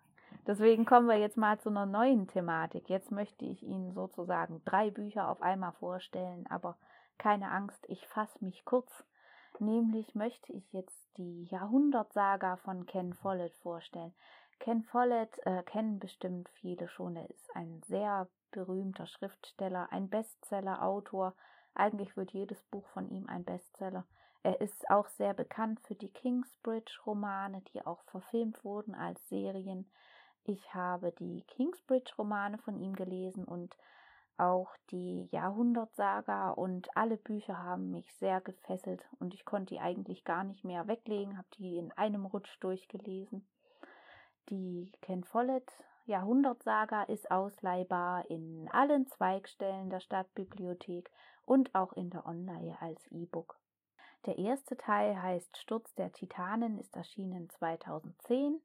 Deswegen 0.45 0.85
kommen 0.85 1.07
wir 1.07 1.17
jetzt 1.17 1.37
mal 1.37 1.57
zu 1.59 1.69
einer 1.69 1.85
neuen 1.85 2.27
Thematik. 2.27 2.89
Jetzt 2.89 3.11
möchte 3.11 3.45
ich 3.45 3.63
Ihnen 3.63 3.93
sozusagen 3.93 4.61
drei 4.65 4.91
Bücher 4.91 5.29
auf 5.29 5.41
einmal 5.41 5.71
vorstellen, 5.73 6.45
aber 6.47 6.77
keine 7.17 7.49
Angst, 7.51 7.85
ich 7.87 8.05
fasse 8.07 8.43
mich 8.43 8.65
kurz. 8.65 9.05
Nämlich 9.59 10.15
möchte 10.15 10.51
ich 10.51 10.73
jetzt 10.73 11.17
die 11.17 11.45
Jahrhundertsaga 11.45 12.57
von 12.57 12.85
Ken 12.85 13.13
Follett 13.13 13.55
vorstellen. 13.57 14.13
Ken 14.59 14.83
Follett 14.83 15.39
äh, 15.45 15.63
kennen 15.63 15.99
bestimmt 15.99 16.49
viele 16.49 16.87
schon. 16.87 17.15
Er 17.15 17.29
ist 17.29 17.55
ein 17.55 17.81
sehr 17.87 18.27
berühmter 18.51 19.07
Schriftsteller, 19.07 19.87
ein 19.91 20.09
Bestseller-Autor. 20.09 21.35
Eigentlich 21.75 22.17
wird 22.17 22.31
jedes 22.31 22.61
Buch 22.63 22.87
von 22.87 23.09
ihm 23.09 23.27
ein 23.29 23.43
Bestseller. 23.45 24.05
Er 24.41 24.59
ist 24.59 24.89
auch 24.89 25.07
sehr 25.07 25.33
bekannt 25.33 25.79
für 25.81 25.95
die 25.95 26.11
Kingsbridge-Romane, 26.11 27.61
die 27.73 27.85
auch 27.85 28.03
verfilmt 28.03 28.63
wurden 28.65 28.93
als 28.95 29.27
Serien. 29.29 29.89
Ich 30.45 30.73
habe 30.73 31.11
die 31.13 31.43
Kingsbridge-Romane 31.43 32.57
von 32.57 32.77
ihm 32.77 32.95
gelesen 32.95 33.45
und 33.45 33.75
auch 34.37 34.75
die 34.91 35.27
Jahrhundertsaga 35.31 36.49
und 36.49 36.95
alle 36.97 37.17
Bücher 37.17 37.63
haben 37.63 37.91
mich 37.91 38.13
sehr 38.15 38.41
gefesselt 38.41 39.07
und 39.19 39.33
ich 39.33 39.45
konnte 39.45 39.75
die 39.75 39.79
eigentlich 39.79 40.23
gar 40.25 40.43
nicht 40.43 40.63
mehr 40.63 40.87
weglegen, 40.87 41.37
habe 41.37 41.47
die 41.57 41.77
in 41.77 41.91
einem 41.93 42.25
Rutsch 42.25 42.57
durchgelesen. 42.59 43.47
Die 44.49 44.91
Ken 45.01 45.23
Follett 45.23 45.71
Jahrhundertsaga 46.05 47.03
ist 47.03 47.31
ausleihbar 47.31 48.29
in 48.29 48.67
allen 48.71 49.07
Zweigstellen 49.07 49.89
der 49.89 50.01
Stadtbibliothek 50.01 51.09
und 51.45 51.73
auch 51.73 51.93
in 51.93 52.09
der 52.09 52.25
Online 52.25 52.75
als 52.81 52.99
E-Book. 53.11 53.57
Der 54.25 54.37
erste 54.37 54.75
Teil 54.75 55.21
heißt 55.21 55.57
Sturz 55.57 55.93
der 55.95 56.11
Titanen, 56.11 56.77
ist 56.79 56.95
erschienen 56.95 57.49
2010. 57.49 58.61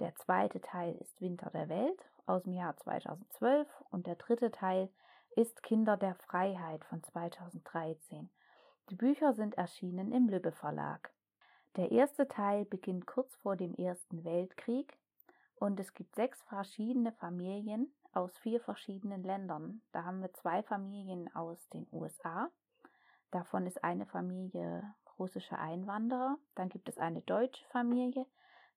Der 0.00 0.14
zweite 0.16 0.60
Teil 0.60 0.94
ist 0.96 1.20
Winter 1.20 1.50
der 1.50 1.68
Welt 1.68 2.10
aus 2.26 2.42
dem 2.42 2.52
Jahr 2.52 2.76
2012 2.76 3.68
und 3.90 4.06
der 4.06 4.16
dritte 4.16 4.50
Teil 4.50 4.88
ist 5.36 5.62
Kinder 5.62 5.96
der 5.96 6.14
Freiheit 6.14 6.84
von 6.84 7.02
2013. 7.02 8.30
Die 8.90 8.96
Bücher 8.96 9.32
sind 9.32 9.54
erschienen 9.54 10.12
im 10.12 10.28
Lübbe 10.28 10.52
Verlag. 10.52 11.12
Der 11.76 11.90
erste 11.90 12.28
Teil 12.28 12.64
beginnt 12.64 13.06
kurz 13.06 13.34
vor 13.36 13.56
dem 13.56 13.74
Ersten 13.74 14.24
Weltkrieg 14.24 14.98
und 15.56 15.78
es 15.80 15.94
gibt 15.94 16.14
sechs 16.16 16.42
verschiedene 16.42 17.12
Familien 17.12 17.92
aus 18.12 18.36
vier 18.38 18.60
verschiedenen 18.60 19.22
Ländern. 19.22 19.80
Da 19.92 20.04
haben 20.04 20.20
wir 20.20 20.32
zwei 20.34 20.62
Familien 20.62 21.34
aus 21.34 21.68
den 21.70 21.86
USA. 21.92 22.50
Davon 23.30 23.66
ist 23.66 23.82
eine 23.82 24.04
Familie 24.04 24.82
russische 25.18 25.58
Einwanderer. 25.58 26.36
Dann 26.54 26.68
gibt 26.68 26.88
es 26.88 26.98
eine 26.98 27.22
deutsche 27.22 27.64
Familie, 27.68 28.26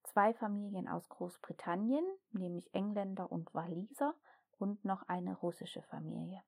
zwei 0.07 0.33
Familien 0.33 0.87
aus 0.87 1.07
Großbritannien, 1.09 2.05
nämlich 2.31 2.73
Engländer 2.73 3.31
und 3.31 3.53
Waliser 3.53 4.15
und 4.57 4.85
noch 4.85 5.03
eine 5.07 5.35
russische 5.37 5.81
Familie. 5.83 6.41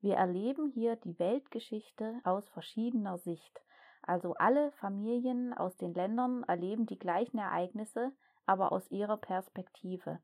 Wir 0.00 0.16
erleben 0.16 0.68
hier 0.68 0.96
die 0.96 1.18
Weltgeschichte 1.18 2.20
aus 2.24 2.48
verschiedener 2.48 3.18
Sicht. 3.18 3.60
Also 4.02 4.34
alle 4.34 4.70
Familien 4.72 5.52
aus 5.52 5.76
den 5.76 5.94
Ländern 5.94 6.44
erleben 6.44 6.86
die 6.86 6.98
gleichen 6.98 7.38
Ereignisse, 7.38 8.12
aber 8.44 8.72
aus 8.72 8.90
ihrer 8.90 9.16
Perspektive. 9.16 10.20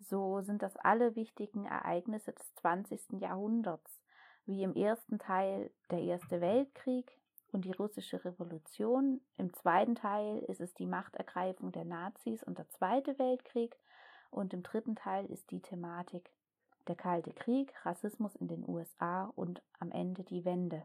So 0.00 0.40
sind 0.40 0.62
das 0.62 0.76
alle 0.76 1.14
wichtigen 1.14 1.66
Ereignisse 1.66 2.32
des 2.32 2.54
20. 2.56 3.20
Jahrhunderts, 3.20 4.02
wie 4.46 4.62
im 4.62 4.74
ersten 4.74 5.18
Teil 5.18 5.70
der 5.90 6.00
Erste 6.00 6.40
Weltkrieg 6.40 7.10
und 7.54 7.64
die 7.64 7.72
russische 7.72 8.24
Revolution. 8.24 9.20
Im 9.36 9.52
zweiten 9.54 9.94
Teil 9.94 10.38
ist 10.48 10.60
es 10.60 10.74
die 10.74 10.86
Machtergreifung 10.86 11.72
der 11.72 11.84
Nazis 11.84 12.42
und 12.42 12.58
der 12.58 12.68
Zweite 12.70 13.18
Weltkrieg. 13.18 13.76
Und 14.30 14.52
im 14.52 14.62
dritten 14.62 14.96
Teil 14.96 15.26
ist 15.26 15.50
die 15.50 15.60
Thematik 15.60 16.30
der 16.88 16.96
Kalte 16.96 17.32
Krieg, 17.32 17.72
Rassismus 17.84 18.34
in 18.36 18.48
den 18.48 18.68
USA 18.68 19.32
und 19.36 19.62
am 19.78 19.90
Ende 19.92 20.24
die 20.24 20.44
Wende. 20.44 20.82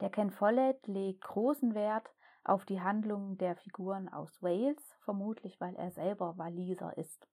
Der 0.00 0.10
Ken 0.10 0.30
Follett 0.30 0.86
legt 0.86 1.20
großen 1.20 1.74
Wert 1.74 2.10
auf 2.42 2.64
die 2.64 2.80
Handlungen 2.80 3.38
der 3.38 3.56
Figuren 3.56 4.08
aus 4.08 4.42
Wales, 4.42 4.82
vermutlich 5.04 5.60
weil 5.60 5.76
er 5.76 5.90
selber 5.90 6.38
Waliser 6.38 6.96
ist. 6.96 7.28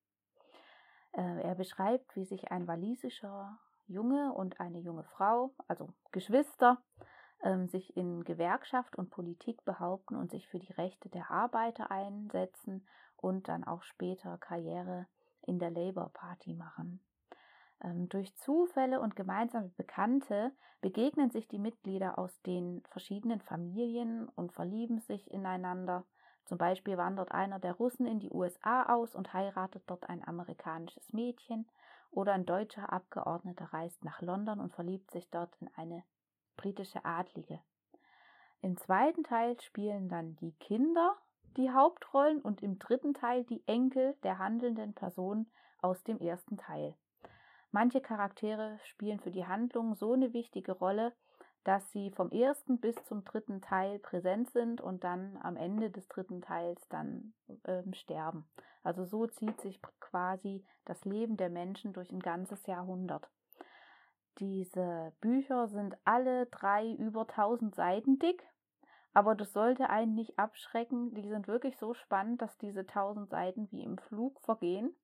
Äh, 1.14 1.42
er 1.42 1.56
beschreibt, 1.56 2.16
wie 2.16 2.26
sich 2.26 2.52
ein 2.52 2.68
walisischer 2.68 3.58
Junge 3.88 4.34
und 4.34 4.60
eine 4.60 4.80
junge 4.80 5.04
Frau, 5.04 5.54
also 5.68 5.90
Geschwister, 6.12 6.82
ähm, 7.44 7.68
sich 7.68 7.96
in 7.96 8.24
Gewerkschaft 8.24 8.96
und 8.96 9.10
Politik 9.10 9.64
behaupten 9.66 10.16
und 10.16 10.32
sich 10.32 10.48
für 10.48 10.60
die 10.60 10.74
Rechte 10.74 11.10
der 11.10 11.30
Arbeiter 11.30 11.92
einsetzen 11.92 12.86
und 13.18 13.48
dann 13.48 13.64
auch 13.64 13.84
später 13.84 14.38
Karriere 14.38 15.08
in 15.46 15.60
der 15.60 15.72
Labour 15.72 16.10
Party 16.14 16.54
machen. 16.54 17.02
Ähm, 17.82 18.08
durch 18.10 18.34
Zufälle 18.36 19.00
und 19.00 19.16
gemeinsame 19.16 19.70
Bekannte 19.70 20.52
begegnen 20.82 21.32
sich 21.32 21.48
die 21.48 21.60
Mitglieder 21.60 22.18
aus 22.18 22.42
den 22.44 22.82
verschiedenen 22.90 23.42
Familien 23.42 24.30
und 24.30 24.54
verlieben 24.54 25.00
sich 25.00 25.32
ineinander. 25.32 26.06
Zum 26.46 26.58
Beispiel 26.58 26.98
wandert 26.98 27.32
einer 27.32 27.60
der 27.60 27.74
Russen 27.74 28.06
in 28.06 28.20
die 28.20 28.32
USA 28.32 28.94
aus 28.94 29.16
und 29.16 29.34
heiratet 29.34 29.84
dort 29.88 30.10
ein 30.10 30.26
amerikanisches 30.26 31.14
Mädchen 31.14 31.68
oder 32.12 32.34
ein 32.34 32.46
deutscher 32.46 32.92
Abgeordneter 32.92 33.66
reist 33.74 34.04
nach 34.04 34.22
London 34.22 34.60
und 34.60 34.74
verliebt 34.74 35.12
sich 35.12 35.30
dort 35.30 35.56
in 35.62 35.70
eine 35.76 36.04
britische 36.56 37.04
Adlige. 37.06 37.60
Im 38.62 38.78
zweiten 38.78 39.24
Teil 39.24 39.60
spielen 39.60 40.08
dann 40.10 40.36
die 40.38 40.54
Kinder 40.54 41.18
die 41.58 41.72
Hauptrollen 41.72 42.42
und 42.42 42.64
im 42.64 42.80
dritten 42.80 43.14
Teil 43.14 43.44
die 43.44 43.64
Enkel 43.68 44.16
der 44.24 44.40
handelnden 44.40 44.94
Personen 44.94 45.52
aus 45.82 46.04
dem 46.04 46.20
ersten 46.20 46.58
Teil. 46.58 46.96
Manche 47.72 48.02
Charaktere 48.02 48.80
spielen 48.86 49.20
für 49.20 49.32
die 49.32 49.46
Handlung 49.46 49.96
so 49.96 50.14
eine 50.14 50.34
wichtige 50.34 50.72
Rolle, 50.72 51.14
dass 51.64 51.92
sie 51.92 52.12
vom 52.12 52.30
ersten 52.32 52.80
bis 52.80 52.96
zum 53.06 53.24
dritten 53.24 53.62
Teil 53.62 54.00
präsent 54.00 54.52
sind 54.52 54.82
und 54.82 55.04
dann 55.04 55.38
am 55.42 55.56
Ende 55.56 55.90
des 55.90 56.08
dritten 56.08 56.42
Teils 56.42 56.88
dann 56.90 57.34
ähm, 57.66 57.94
sterben. 57.94 58.46
Also 58.84 59.06
so 59.06 59.28
zieht 59.28 59.60
sich 59.62 59.82
quasi 60.00 60.66
das 60.86 61.06
Leben 61.06 61.38
der 61.38 61.50
Menschen 61.50 61.94
durch 61.94 62.12
ein 62.12 62.20
ganzes 62.20 62.66
Jahrhundert. 62.66 63.30
Diese 64.40 65.14
Bücher 65.22 65.68
sind 65.68 65.96
alle 66.06 66.48
drei 66.48 66.92
über 66.94 67.22
1000 67.22 67.76
Seiten 67.76 68.20
dick, 68.20 68.44
aber 69.14 69.36
das 69.36 69.54
sollte 69.54 69.90
einen 69.90 70.16
nicht 70.16 70.40
abschrecken. 70.40 71.14
Die 71.14 71.28
sind 71.28 71.48
wirklich 71.48 71.78
so 71.78 71.94
spannend, 71.94 72.42
dass 72.42 72.58
diese 72.58 72.82
1000 72.82 73.30
Seiten 73.30 73.72
wie 73.72 73.84
im 73.84 73.98
Flug 73.98 74.40
vergehen. 74.42 74.96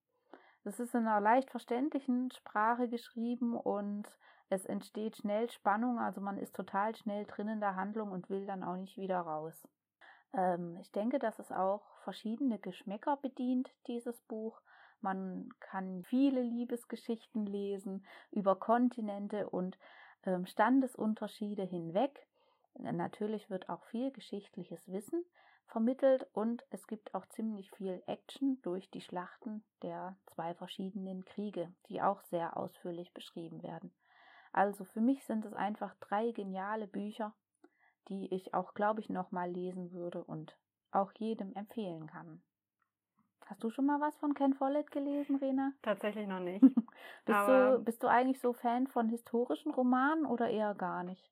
Das 0.63 0.80
ist 0.80 0.94
in 0.94 1.08
einer 1.08 1.22
leicht 1.22 1.52
verständlichen 1.52 2.32
Sprache 2.32 2.89
geschrieben 2.89 3.56
und 3.56 4.08
es 4.50 4.65
entsteht 4.65 5.18
schnell 5.18 5.50
Spannung, 5.52 6.00
also 6.00 6.22
man 6.22 6.38
ist 6.38 6.56
total 6.56 6.96
schnell 6.96 7.26
drin 7.26 7.48
in 7.48 7.60
der 7.60 7.76
Handlung 7.76 8.12
und 8.12 8.30
will 8.30 8.48
dann 8.48 8.63
auch 8.63 8.76
nicht 8.76 8.98
wieder 8.98 9.20
raus. 9.20 9.68
Ähm, 10.34 10.76
ich 10.82 10.92
denke, 10.92 11.20
dass 11.20 11.38
es 11.38 11.52
auch 11.52 11.84
verschiedene 12.04 12.58
Geschmäcker 12.58 13.18
bedient, 13.18 13.70
dieses 13.88 14.20
Buch. 14.22 14.60
Man 15.02 15.50
kann 15.60 16.04
viele 16.04 16.42
Liebesgeschichten 16.42 17.46
lesen 17.46 18.06
über 18.32 18.56
Kontinente 18.56 19.50
und 19.50 19.78
ähm, 20.26 20.46
Standesunterschiede 20.46 21.64
hinweg. 21.64 22.28
Natürlich 22.78 23.50
wird 23.50 23.70
auch 23.70 23.84
viel 23.86 24.12
geschichtliches 24.12 24.88
Wissen 24.92 25.26
vermittelt 25.68 26.28
und 26.34 26.66
es 26.70 26.88
gibt 26.88 27.14
auch 27.14 27.26
ziemlich 27.28 27.72
viel 27.72 28.02
Action 28.08 28.60
durch 28.62 28.90
die 28.90 29.02
Schlachten 29.02 29.64
der 29.82 30.18
zwei 30.26 30.54
verschiedenen 30.54 31.26
Kriege, 31.26 31.72
die 31.88 32.02
auch 32.02 32.22
sehr 32.24 32.58
ausführlich 32.58 33.14
beschrieben 33.14 33.62
werden. 33.64 33.92
Also 34.52 34.84
für 34.84 35.02
mich 35.02 35.24
sind 35.26 35.46
es 35.46 35.54
einfach 35.54 35.96
drei 36.00 36.32
geniale 36.32 36.88
Bücher, 36.88 37.36
die 38.08 38.34
ich 38.34 38.54
auch, 38.54 38.74
glaube 38.74 39.00
ich, 39.00 39.10
nochmal 39.10 39.52
lesen 39.52 39.92
würde 39.92 40.24
und 40.24 40.58
auch 40.92 41.12
jedem 41.18 41.54
empfehlen 41.54 42.08
kann. 42.08 42.42
Hast 43.50 43.64
du 43.64 43.72
schon 43.72 43.88
mal 43.88 44.00
was 44.00 44.16
von 44.18 44.36
Ken 44.36 44.54
Follett 44.54 44.92
gelesen, 44.92 45.38
Rena? 45.38 45.74
Tatsächlich 45.82 46.28
noch 46.28 46.40
nicht. 46.40 46.62
bist, 47.26 47.48
du, 47.48 47.82
bist 47.84 48.04
du 48.04 48.08
eigentlich 48.08 48.40
so 48.40 48.54
Fan 48.54 48.86
von 48.86 49.10
historischen 49.10 49.72
Romanen 49.72 50.28
oder 50.28 50.52
eher 50.52 50.76
gar 50.76 51.04
nicht? 51.04 51.32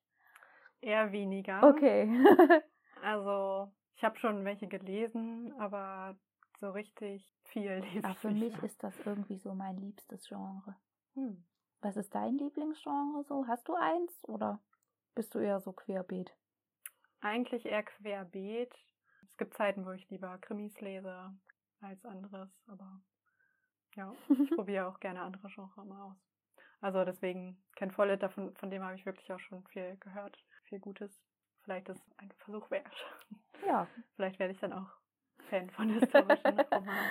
Eher 0.80 1.12
weniger. 1.12 1.62
Okay. 1.62 2.08
Also, 3.00 3.70
ich 3.94 4.02
habe 4.02 4.18
schon 4.18 4.44
welche 4.44 4.66
gelesen, 4.66 5.54
aber 5.60 6.16
so 6.58 6.72
richtig 6.72 7.32
viel 7.44 7.70
lese 7.94 8.10
ich 8.10 8.18
für 8.18 8.32
mich 8.32 8.60
ist 8.64 8.82
das 8.82 8.98
irgendwie 9.06 9.38
so 9.38 9.54
mein 9.54 9.76
liebstes 9.76 10.26
Genre. 10.26 10.74
Hm. 11.14 11.44
Was 11.80 11.96
ist 11.96 12.12
dein 12.12 12.36
Lieblingsgenre 12.38 13.22
so? 13.22 13.46
Hast 13.46 13.68
du 13.68 13.76
eins 13.76 14.24
oder 14.24 14.60
bist 15.14 15.32
du 15.36 15.38
eher 15.38 15.60
so 15.60 15.72
querbeet? 15.72 16.36
Eigentlich 17.20 17.66
eher 17.66 17.84
querbeet. 17.84 18.74
Es 19.22 19.36
gibt 19.36 19.54
Zeiten, 19.54 19.86
wo 19.86 19.92
ich 19.92 20.10
lieber 20.10 20.36
Krimis 20.38 20.80
lese 20.80 21.32
als 21.80 22.04
anderes, 22.04 22.50
aber 22.66 23.00
Ja, 23.94 24.14
ich 24.28 24.50
probiere 24.50 24.86
auch 24.86 25.00
gerne 25.00 25.22
andere 25.22 25.48
Genres 25.48 25.76
mal 25.76 26.02
aus. 26.02 26.16
Also 26.80 27.04
deswegen 27.04 27.60
Ken 27.74 27.90
Follett, 27.90 28.22
davon, 28.22 28.54
von 28.54 28.70
dem 28.70 28.82
habe 28.82 28.94
ich 28.94 29.06
wirklich 29.06 29.32
auch 29.32 29.40
schon 29.40 29.66
viel 29.66 29.96
gehört. 29.96 30.38
Viel 30.64 30.78
Gutes. 30.78 31.20
Vielleicht 31.62 31.88
ist 31.88 32.02
ein 32.18 32.30
Versuch 32.38 32.70
wert. 32.70 33.06
Ja. 33.66 33.86
Vielleicht 34.16 34.38
werde 34.38 34.52
ich 34.52 34.60
dann 34.60 34.72
auch 34.72 34.90
Fan 35.50 35.70
von 35.70 35.90
historischen 35.90 36.60
Romanen. 36.72 37.10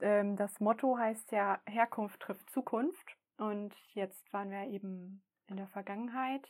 Ähm, 0.00 0.36
das 0.36 0.58
Motto 0.60 0.96
heißt 0.96 1.32
ja 1.32 1.60
Herkunft 1.66 2.20
trifft 2.20 2.48
Zukunft. 2.50 3.16
Und 3.36 3.74
jetzt 3.92 4.32
waren 4.32 4.50
wir 4.50 4.64
eben 4.64 5.22
in 5.48 5.56
der 5.56 5.68
Vergangenheit 5.68 6.48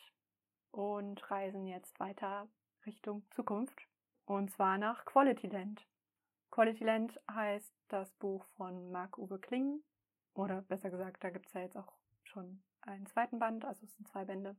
und 0.71 1.29
reisen 1.31 1.67
jetzt 1.67 1.99
weiter 1.99 2.49
Richtung 2.85 3.25
Zukunft. 3.33 3.77
Und 4.25 4.51
zwar 4.53 4.79
nach 4.79 5.05
Quality 5.05 5.49
Land. 5.49 5.87
Quality 6.57 6.85
Land 6.85 7.21
heißt 7.31 7.75
das 7.89 8.11
Buch 8.15 8.43
von 8.57 8.91
Marc-Uwe 8.91 9.39
Kling. 9.39 9.83
Oder 10.33 10.63
besser 10.63 10.89
gesagt, 10.89 11.23
da 11.23 11.29
gibt 11.29 11.49
es 11.49 11.53
ja 11.53 11.61
jetzt 11.61 11.77
auch 11.77 11.93
schon 12.25 12.63
einen 12.81 13.05
zweiten 13.05 13.39
Band, 13.39 13.67
also 13.67 13.85
es 13.85 13.95
sind 13.95 14.09
zwei 14.09 14.25
Bände. 14.25 14.57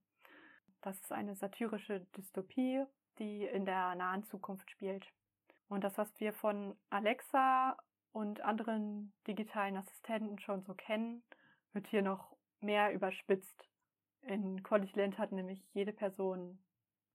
Das 0.81 1.01
ist 1.01 1.12
eine 1.12 1.33
satirische 1.33 2.01
Dystopie, 2.15 2.86
die 3.17 3.45
in 3.45 3.65
der 3.65 3.95
nahen 3.95 4.23
Zukunft 4.25 4.69
spielt. 4.69 5.12
Und 5.69 5.83
das, 5.83 5.97
was 5.97 6.07
wir 6.19 6.33
von 6.33 6.77
Alexa 6.91 7.75
und 8.12 8.41
anderen 8.41 9.12
digitalen 9.25 9.75
Assistenten 9.75 10.38
schon 10.38 10.62
so 10.62 10.75
kennen, 10.75 11.23
wird 11.73 11.88
hier 11.88 12.03
noch 12.03 12.38
mehr 12.62 12.93
überspitzt. 12.93 13.67
In 14.21 14.62
Quality 14.62 14.99
Land 14.99 15.17
hat 15.17 15.31
nämlich 15.31 15.67
jede 15.73 15.93
Person 15.93 16.60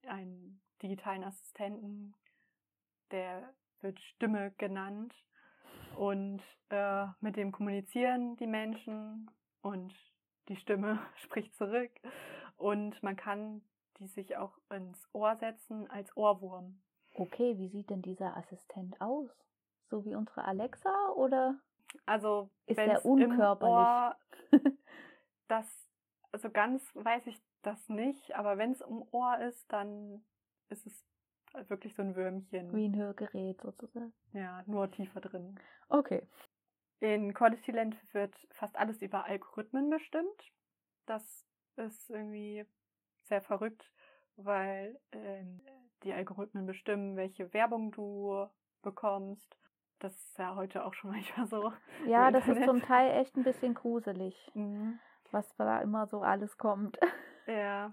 einen 0.08 0.60
digitalen 0.82 1.22
Assistenten, 1.22 2.16
der 3.12 3.54
wird 3.82 4.00
Stimme 4.00 4.52
genannt 4.58 5.14
und 5.96 6.42
äh, 6.70 7.06
mit 7.20 7.36
dem 7.36 7.52
kommunizieren 7.52 8.36
die 8.36 8.46
Menschen 8.46 9.30
und 9.62 9.94
die 10.48 10.56
Stimme 10.56 10.98
spricht 11.16 11.54
zurück 11.56 11.90
und 12.56 13.02
man 13.02 13.16
kann 13.16 13.62
die 13.98 14.08
sich 14.08 14.36
auch 14.36 14.58
ins 14.70 15.08
Ohr 15.12 15.36
setzen 15.36 15.88
als 15.90 16.16
Ohrwurm. 16.16 16.80
Okay, 17.14 17.56
wie 17.58 17.68
sieht 17.68 17.90
denn 17.90 18.02
dieser 18.02 18.36
Assistent 18.36 19.00
aus? 19.00 19.30
So 19.90 20.04
wie 20.04 20.14
unsere 20.14 20.44
Alexa 20.44 21.10
oder? 21.14 21.60
Also 22.06 22.50
ist 22.66 22.78
der 22.78 23.04
unkörperlich? 23.04 23.70
Im 23.70 23.78
Ohr, 23.78 24.16
das, 25.48 25.88
also 26.32 26.50
ganz 26.50 26.82
weiß 26.94 27.26
ich 27.26 27.40
das 27.62 27.88
nicht, 27.88 28.34
aber 28.34 28.58
wenn 28.58 28.72
es 28.72 28.80
im 28.80 29.02
Ohr 29.12 29.38
ist, 29.40 29.70
dann 29.70 30.24
ist 30.68 30.86
es 30.86 31.04
wirklich 31.68 31.94
so 31.94 32.02
ein 32.02 32.14
Würmchen. 32.16 32.74
Wie 32.74 32.88
ein 32.88 32.96
Hörgerät 32.96 33.60
sozusagen. 33.60 34.12
Ja, 34.32 34.62
nur 34.66 34.90
tiefer 34.90 35.20
drin. 35.20 35.58
Okay. 35.88 36.26
In 37.00 37.34
Quality 37.34 37.72
Land 37.72 37.96
wird 38.14 38.34
fast 38.52 38.76
alles 38.76 39.02
über 39.02 39.24
Algorithmen 39.24 39.90
bestimmt. 39.90 40.52
Das 41.06 41.44
ist 41.76 42.10
irgendwie 42.10 42.64
sehr 43.24 43.42
verrückt, 43.42 43.90
weil 44.36 44.98
ähm, 45.12 45.60
die 46.04 46.12
Algorithmen 46.12 46.66
bestimmen, 46.66 47.16
welche 47.16 47.52
Werbung 47.52 47.90
du 47.92 48.46
bekommst. 48.82 49.56
Das 49.98 50.14
ist 50.16 50.38
ja 50.38 50.54
heute 50.54 50.84
auch 50.84 50.94
schon 50.94 51.10
manchmal 51.12 51.46
so. 51.48 51.72
Ja, 52.06 52.30
das 52.30 52.46
ist 52.48 52.64
zum 52.64 52.80
Teil 52.82 53.20
echt 53.20 53.36
ein 53.36 53.44
bisschen 53.44 53.74
gruselig, 53.74 54.50
Mhm. 54.54 54.98
was 55.30 55.54
da 55.56 55.80
immer 55.80 56.06
so 56.06 56.22
alles 56.22 56.56
kommt. 56.58 56.98
Ja, 57.48 57.92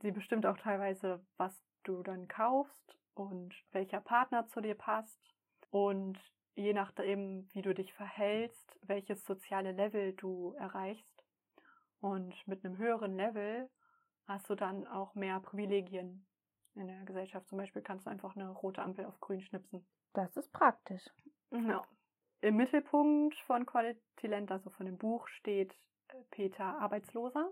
sie 0.00 0.12
bestimmt 0.12 0.46
auch 0.46 0.56
teilweise, 0.56 1.20
was 1.36 1.54
du 1.84 2.02
dann 2.02 2.28
kaufst 2.28 2.98
und 3.14 3.54
welcher 3.72 4.00
Partner 4.00 4.46
zu 4.46 4.60
dir 4.60 4.74
passt. 4.74 5.20
Und 5.70 6.18
je 6.54 6.72
nachdem, 6.72 7.48
wie 7.52 7.62
du 7.62 7.74
dich 7.74 7.92
verhältst, 7.92 8.78
welches 8.82 9.24
soziale 9.24 9.72
Level 9.72 10.12
du 10.14 10.54
erreichst. 10.58 11.24
Und 12.00 12.34
mit 12.46 12.64
einem 12.64 12.78
höheren 12.78 13.16
Level 13.16 13.68
hast 14.26 14.48
du 14.50 14.54
dann 14.54 14.86
auch 14.86 15.14
mehr 15.14 15.40
Privilegien 15.40 16.26
in 16.74 16.86
der 16.86 17.04
Gesellschaft. 17.04 17.48
Zum 17.48 17.58
Beispiel 17.58 17.82
kannst 17.82 18.06
du 18.06 18.10
einfach 18.10 18.36
eine 18.36 18.50
rote 18.50 18.82
Ampel 18.82 19.04
auf 19.06 19.20
grün 19.20 19.40
schnipsen. 19.40 19.86
Das 20.12 20.36
ist 20.36 20.52
praktisch. 20.52 21.04
Ja. 21.50 21.84
Im 22.40 22.56
Mittelpunkt 22.56 23.36
von 23.40 23.66
Quality 23.66 24.26
Land, 24.26 24.52
also 24.52 24.70
von 24.70 24.86
dem 24.86 24.96
Buch, 24.96 25.26
steht 25.28 25.72
äh, 26.08 26.14
Peter 26.30 26.78
Arbeitsloser. 26.78 27.50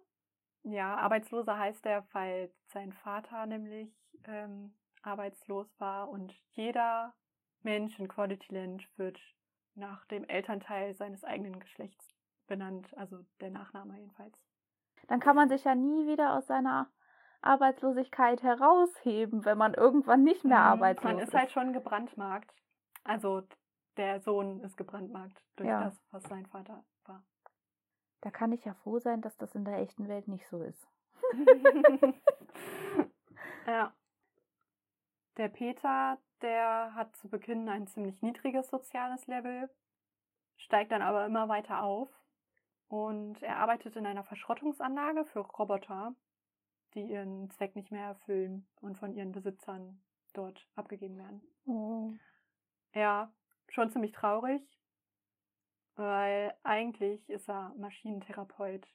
Ja, 0.62 0.96
Arbeitsloser 0.96 1.58
heißt 1.58 1.86
er, 1.86 2.06
weil 2.12 2.52
sein 2.66 2.92
Vater 2.92 3.46
nämlich 3.46 3.92
ähm, 4.24 4.74
arbeitslos 5.02 5.68
war 5.78 6.08
und 6.08 6.32
jeder 6.52 7.14
Mensch 7.62 7.98
in 7.98 8.08
Quality 8.08 8.54
Land 8.54 8.88
wird 8.96 9.20
nach 9.74 10.04
dem 10.06 10.24
Elternteil 10.24 10.94
seines 10.94 11.24
eigenen 11.24 11.58
Geschlechts 11.60 12.14
benannt, 12.46 12.96
also 12.96 13.24
der 13.40 13.50
Nachname 13.50 13.96
jedenfalls. 13.98 14.40
Dann 15.08 15.20
kann 15.20 15.36
man 15.36 15.48
sich 15.48 15.64
ja 15.64 15.74
nie 15.74 16.06
wieder 16.06 16.34
aus 16.34 16.46
seiner 16.46 16.88
Arbeitslosigkeit 17.42 18.42
herausheben, 18.42 19.44
wenn 19.44 19.58
man 19.58 19.74
irgendwann 19.74 20.24
nicht 20.24 20.44
mehr 20.44 20.58
Mhm, 20.58 20.64
arbeitslos 20.64 21.12
Man 21.12 21.18
ist 21.22 21.34
halt 21.34 21.50
schon 21.52 21.72
gebrandmarkt. 21.72 22.52
Also 23.04 23.42
der 23.96 24.20
Sohn 24.20 24.60
ist 24.60 24.76
gebrandmarkt 24.76 25.40
durch 25.56 25.68
Ja. 25.68 25.84
das, 25.84 25.94
was 26.10 26.22
sein 26.24 26.46
Vater 26.46 26.84
war. 27.04 27.24
Da 28.22 28.30
kann 28.30 28.52
ich 28.52 28.64
ja 28.64 28.74
froh 28.74 28.98
sein, 28.98 29.20
dass 29.20 29.36
das 29.36 29.54
in 29.54 29.64
der 29.64 29.78
echten 29.78 30.08
Welt 30.08 30.26
nicht 30.26 30.46
so 30.48 30.60
ist. 30.62 30.88
ja. 33.66 33.92
Der 35.36 35.48
Peter, 35.48 36.18
der 36.40 36.94
hat 36.94 37.14
zu 37.16 37.28
Beginn 37.28 37.68
ein 37.68 37.86
ziemlich 37.86 38.22
niedriges 38.22 38.68
soziales 38.68 39.26
Level, 39.26 39.68
steigt 40.56 40.92
dann 40.92 41.02
aber 41.02 41.26
immer 41.26 41.48
weiter 41.48 41.82
auf 41.82 42.08
und 42.88 43.42
er 43.42 43.58
arbeitet 43.58 43.96
in 43.96 44.06
einer 44.06 44.24
Verschrottungsanlage 44.24 45.24
für 45.26 45.40
Roboter, 45.40 46.14
die 46.94 47.02
ihren 47.02 47.50
Zweck 47.50 47.76
nicht 47.76 47.90
mehr 47.90 48.06
erfüllen 48.06 48.66
und 48.80 48.98
von 48.98 49.12
ihren 49.12 49.32
Besitzern 49.32 50.02
dort 50.32 50.66
abgegeben 50.74 51.18
werden. 51.18 51.42
Oh. 51.66 52.12
Ja, 52.94 53.30
schon 53.68 53.90
ziemlich 53.90 54.12
traurig, 54.12 54.62
weil 55.96 56.54
eigentlich 56.62 57.28
ist 57.28 57.48
er 57.48 57.74
Maschinentherapeut 57.76 58.86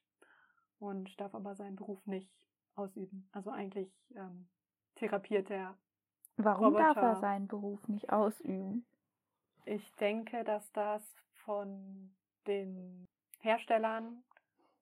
und 0.80 1.20
darf 1.20 1.36
aber 1.36 1.56
seinen 1.56 1.76
Beruf 1.76 2.04
nicht 2.08 2.32
ausüben. 2.74 3.30
Also 3.32 3.52
eigentlich 3.52 3.92
ähm, 4.16 4.50
therapiert 4.96 5.52
er. 5.52 5.78
Warum 6.44 6.74
darf 6.74 6.98
er 6.98 7.04
Roboter. 7.04 7.20
seinen 7.20 7.48
Beruf 7.48 7.88
nicht 7.88 8.12
ausüben? 8.12 8.86
Ich 9.66 9.92
denke, 9.96 10.44
dass 10.44 10.72
das 10.74 11.02
von 11.46 12.14
den 12.48 13.08
Herstellern 13.40 14.24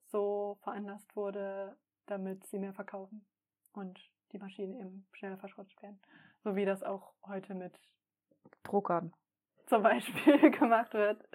so 0.07 0.57
veranlasst 0.61 1.15
wurde, 1.15 1.77
damit 2.05 2.45
sie 2.47 2.59
mehr 2.59 2.73
verkaufen 2.73 3.25
und 3.73 3.99
die 4.31 4.39
Maschinen 4.39 4.75
eben 4.75 5.07
schneller 5.13 5.37
verschrottet 5.37 5.81
werden. 5.81 5.99
So 6.43 6.55
wie 6.55 6.65
das 6.65 6.83
auch 6.83 7.13
heute 7.27 7.53
mit 7.53 7.77
Druckern. 8.63 9.13
zum 9.67 9.83
Beispiel 9.83 10.51
gemacht 10.51 10.93
wird. 10.93 11.27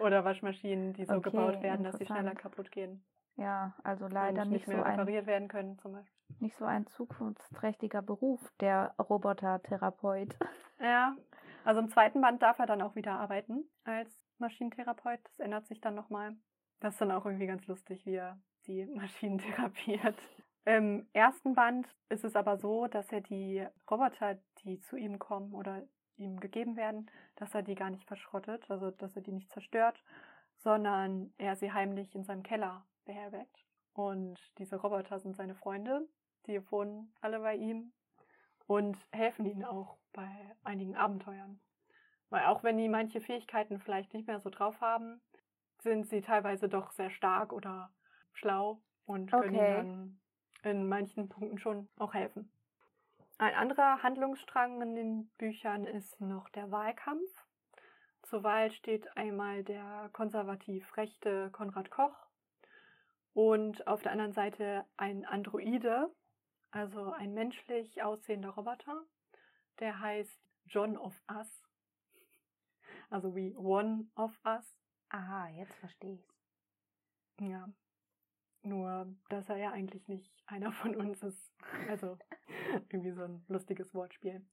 Oder 0.00 0.24
Waschmaschinen, 0.24 0.94
die 0.94 1.04
so 1.04 1.14
Okay, 1.14 1.30
gebaut 1.30 1.62
werden, 1.62 1.84
dass 1.84 1.98
sie 1.98 2.06
schneller 2.06 2.34
kaputt 2.34 2.70
gehen. 2.70 3.04
Ja, 3.36 3.74
also 3.82 4.06
leider 4.06 4.44
nicht, 4.44 4.52
nicht 4.52 4.66
so 4.66 4.72
mehr 4.72 4.84
ein, 4.84 4.92
repariert 4.92 5.26
werden 5.26 5.48
können, 5.48 5.78
zum 5.78 5.92
Beispiel. 5.92 6.13
Nicht 6.40 6.56
so 6.56 6.64
ein 6.64 6.86
zukunftsträchtiger 6.86 8.02
Beruf, 8.02 8.40
der 8.60 8.94
Robotertherapeut. 8.98 10.36
Ja, 10.80 11.16
also 11.64 11.80
im 11.80 11.88
zweiten 11.88 12.20
Band 12.20 12.42
darf 12.42 12.58
er 12.58 12.66
dann 12.66 12.82
auch 12.82 12.94
wieder 12.94 13.12
arbeiten 13.12 13.64
als 13.84 14.10
Maschinentherapeut. 14.38 15.20
Das 15.24 15.38
ändert 15.38 15.66
sich 15.66 15.80
dann 15.80 15.94
nochmal. 15.94 16.36
Das 16.80 16.94
ist 16.94 17.00
dann 17.00 17.12
auch 17.12 17.24
irgendwie 17.24 17.46
ganz 17.46 17.66
lustig, 17.66 18.04
wie 18.04 18.16
er 18.16 18.38
die 18.66 18.84
Maschinen 18.94 19.38
therapiert. 19.38 20.16
Im 20.66 21.06
ersten 21.12 21.54
Band 21.54 21.86
ist 22.08 22.24
es 22.24 22.36
aber 22.36 22.56
so, 22.56 22.86
dass 22.86 23.10
er 23.12 23.20
die 23.20 23.66
Roboter, 23.90 24.38
die 24.64 24.80
zu 24.80 24.96
ihm 24.96 25.18
kommen 25.18 25.52
oder 25.52 25.82
ihm 26.16 26.40
gegeben 26.40 26.76
werden, 26.76 27.10
dass 27.36 27.54
er 27.54 27.62
die 27.62 27.74
gar 27.74 27.90
nicht 27.90 28.06
verschrottet, 28.06 28.70
also 28.70 28.90
dass 28.90 29.14
er 29.16 29.22
die 29.22 29.32
nicht 29.32 29.50
zerstört, 29.52 30.02
sondern 30.58 31.32
er 31.38 31.56
sie 31.56 31.72
heimlich 31.72 32.14
in 32.14 32.24
seinem 32.24 32.42
Keller 32.42 32.86
beherbergt. 33.04 33.63
Und 33.94 34.38
diese 34.58 34.76
Roboter 34.76 35.18
sind 35.20 35.36
seine 35.36 35.54
Freunde, 35.54 36.06
die 36.46 36.60
wohnen 36.70 37.14
alle 37.20 37.40
bei 37.40 37.54
ihm 37.54 37.92
und 38.66 38.98
helfen 39.12 39.46
ihnen 39.46 39.64
auch 39.64 39.96
bei 40.12 40.56
einigen 40.64 40.96
Abenteuern. 40.96 41.60
Weil 42.28 42.46
auch 42.46 42.62
wenn 42.64 42.76
die 42.76 42.88
manche 42.88 43.20
Fähigkeiten 43.20 43.78
vielleicht 43.78 44.12
nicht 44.12 44.26
mehr 44.26 44.40
so 44.40 44.50
drauf 44.50 44.80
haben, 44.80 45.20
sind 45.78 46.08
sie 46.08 46.22
teilweise 46.22 46.68
doch 46.68 46.90
sehr 46.90 47.10
stark 47.10 47.52
oder 47.52 47.90
schlau 48.32 48.80
und 49.06 49.36
können 49.36 49.54
Okay. 49.54 49.58
ihnen 49.58 49.70
dann 49.70 50.20
in 50.62 50.88
manchen 50.88 51.28
Punkten 51.28 51.58
schon 51.58 51.88
auch 51.96 52.14
helfen. 52.14 52.50
Ein 53.38 53.54
anderer 53.54 54.02
Handlungsstrang 54.02 54.80
in 54.80 54.94
den 54.94 55.28
Büchern 55.38 55.84
ist 55.86 56.20
noch 56.20 56.48
der 56.48 56.70
Wahlkampf. 56.70 57.30
Zur 58.22 58.42
Wahl 58.42 58.72
steht 58.72 59.16
einmal 59.16 59.62
der 59.62 60.08
konservativ 60.12 60.96
rechte 60.96 61.50
Konrad 61.50 61.90
Koch 61.90 62.23
und 63.34 63.86
auf 63.86 64.02
der 64.02 64.12
anderen 64.12 64.32
Seite 64.32 64.86
ein 64.96 65.24
Androide, 65.26 66.10
also 66.70 67.12
ein 67.12 67.34
menschlich 67.34 68.02
aussehender 68.02 68.50
Roboter, 68.50 69.04
der 69.80 70.00
heißt 70.00 70.40
John 70.66 70.96
of 70.96 71.14
Us, 71.30 71.62
also 73.10 73.36
wie 73.36 73.54
One 73.54 74.08
of 74.16 74.32
Us 74.46 74.84
Aha, 75.14 75.48
jetzt 75.50 75.74
verstehe 75.76 76.14
ich's. 76.14 76.34
Ja. 77.38 77.68
Nur, 78.62 79.14
dass 79.28 79.48
er 79.48 79.58
ja 79.58 79.70
eigentlich 79.70 80.08
nicht 80.08 80.32
einer 80.46 80.72
von 80.72 80.96
uns 80.96 81.22
ist. 81.22 81.54
Also 81.88 82.18
irgendwie 82.88 83.12
so 83.12 83.22
ein 83.22 83.44
lustiges 83.46 83.94
Wortspiel. 83.94 84.44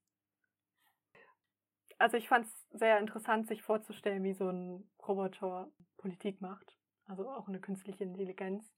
Also 1.97 2.17
ich 2.17 2.27
fand 2.27 2.45
es 2.45 2.69
sehr 2.69 2.99
interessant, 2.99 3.47
sich 3.47 3.63
vorzustellen, 3.63 4.23
wie 4.23 4.33
so 4.33 4.49
ein 4.49 4.87
Roboter 5.07 5.71
Politik 5.97 6.41
macht. 6.41 6.77
Also 7.11 7.29
auch 7.29 7.49
eine 7.49 7.59
künstliche 7.59 8.05
Intelligenz, 8.05 8.73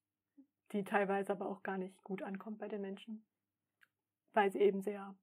die 0.71 0.83
teilweise 0.83 1.33
aber 1.33 1.47
auch 1.47 1.61
gar 1.61 1.77
nicht 1.77 2.03
gut 2.03 2.23
ankommt 2.23 2.57
bei 2.57 2.67
den 2.67 2.81
Menschen. 2.81 3.23
Weil 4.33 4.51
sie 4.51 4.59
eben 4.59 4.81
sehr 4.81 5.13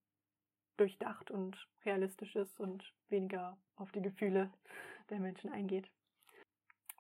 durchdacht 0.77 1.33
und 1.33 1.69
realistisch 1.85 2.37
ist 2.37 2.61
und 2.61 2.95
weniger 3.09 3.59
auf 3.75 3.91
die 3.91 4.01
Gefühle 4.01 4.53
der 5.11 5.19
Menschen 5.19 5.51
eingeht. 5.51 5.91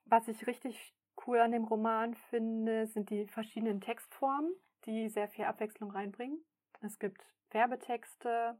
Was 0.04 0.26
ich 0.26 0.48
richtig 0.48 0.92
cool 1.28 1.38
an 1.38 1.52
dem 1.52 1.62
Roman 1.62 2.16
finde, 2.16 2.88
sind 2.88 3.10
die 3.10 3.28
verschiedenen 3.28 3.80
Textformen, 3.80 4.52
die 4.86 5.08
sehr 5.10 5.28
viel 5.28 5.44
Abwechslung 5.44 5.92
reinbringen. 5.92 6.44
Es 6.80 6.98
gibt 6.98 7.24
Werbetexte, 7.52 8.58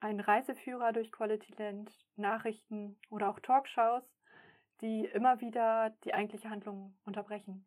einen 0.00 0.18
Reiseführer 0.18 0.92
durch 0.92 1.12
Quality 1.12 1.54
Land, 1.56 1.96
Nachrichten 2.16 2.98
oder 3.10 3.30
auch 3.30 3.38
Talkshows, 3.38 4.02
die 4.80 5.06
immer 5.06 5.40
wieder 5.40 5.90
die 6.04 6.14
eigentliche 6.14 6.50
Handlung 6.50 6.96
unterbrechen. 7.04 7.66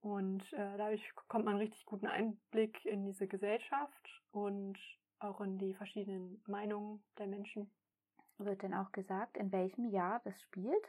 Und 0.00 0.42
äh, 0.52 0.76
dadurch 0.76 1.14
bekommt 1.14 1.46
man 1.46 1.54
einen 1.54 1.62
richtig 1.62 1.86
guten 1.86 2.06
Einblick 2.06 2.84
in 2.84 3.04
diese 3.04 3.26
Gesellschaft 3.26 4.22
und 4.32 4.78
auch 5.18 5.40
in 5.40 5.58
die 5.58 5.74
verschiedenen 5.74 6.42
Meinungen 6.46 7.02
der 7.18 7.26
Menschen. 7.26 7.70
Wird 8.36 8.62
denn 8.62 8.74
auch 8.74 8.92
gesagt, 8.92 9.36
in 9.36 9.52
welchem 9.52 9.86
Jahr 9.86 10.20
das 10.24 10.38
spielt? 10.42 10.84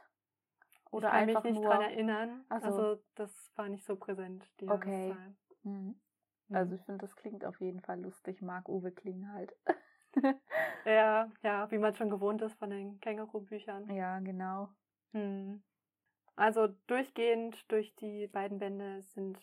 Oder 0.92 1.08
ich 1.08 1.14
kann 1.14 1.30
einfach 1.30 1.44
mich 1.44 1.54
nicht 1.54 1.62
nur... 1.62 1.72
daran 1.72 1.90
erinnern. 1.92 2.46
So. 2.50 2.56
Also 2.56 3.04
das 3.16 3.52
war 3.56 3.70
nicht 3.70 3.86
so 3.86 3.96
präsent, 3.96 4.44
die 4.60 4.68
Okay. 4.68 5.16
Mhm. 5.64 5.96
Also 6.52 6.72
mhm. 6.72 6.76
ich 6.76 6.86
finde, 6.86 7.06
das 7.06 7.16
klingt 7.16 7.46
auf 7.46 7.60
jeden 7.60 7.82
Fall 7.82 8.02
lustig. 8.02 8.42
Marc-Uwe 8.42 8.92
Kling 8.92 9.30
halt. 9.32 9.56
ja, 10.86 11.32
ja, 11.44 11.72
wie 11.72 11.78
man 11.78 11.96
schon 11.96 12.10
gewohnt 12.10 12.42
ist 12.42 12.56
von 12.56 12.70
den 12.70 13.00
Känguru-Büchern. 13.00 13.90
Ja, 13.94 14.20
genau. 14.20 14.70
Hm. 15.16 15.64
Also 16.36 16.68
durchgehend 16.88 17.72
durch 17.72 17.96
die 17.96 18.28
beiden 18.28 18.60
Bände 18.60 19.02
sind 19.02 19.40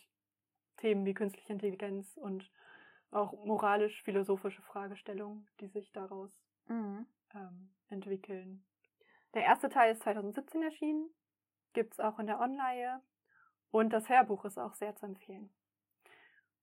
Themen 0.77 1.03
wie 1.05 1.15
künstliche 1.15 1.51
Intelligenz 1.51 2.15
und 2.17 2.51
auch 3.09 3.33
moralisch-philosophische 3.43 4.61
Fragestellungen, 4.61 5.47
die 5.59 5.67
sich 5.67 5.91
daraus 5.91 6.31
mhm. 6.67 7.07
ähm, 7.33 7.73
entwickeln. 7.89 8.63
Der 9.33 9.43
erste 9.45 9.69
Teil 9.69 9.93
ist 9.93 10.03
2017 10.03 10.61
erschienen, 10.61 11.09
gibt 11.73 11.93
es 11.93 11.99
auch 11.99 12.19
in 12.19 12.27
der 12.27 12.39
Online 12.39 13.01
und 13.71 13.91
das 13.91 14.07
Hörbuch 14.09 14.45
ist 14.45 14.59
auch 14.59 14.75
sehr 14.75 14.95
zu 14.95 15.07
empfehlen. 15.07 15.51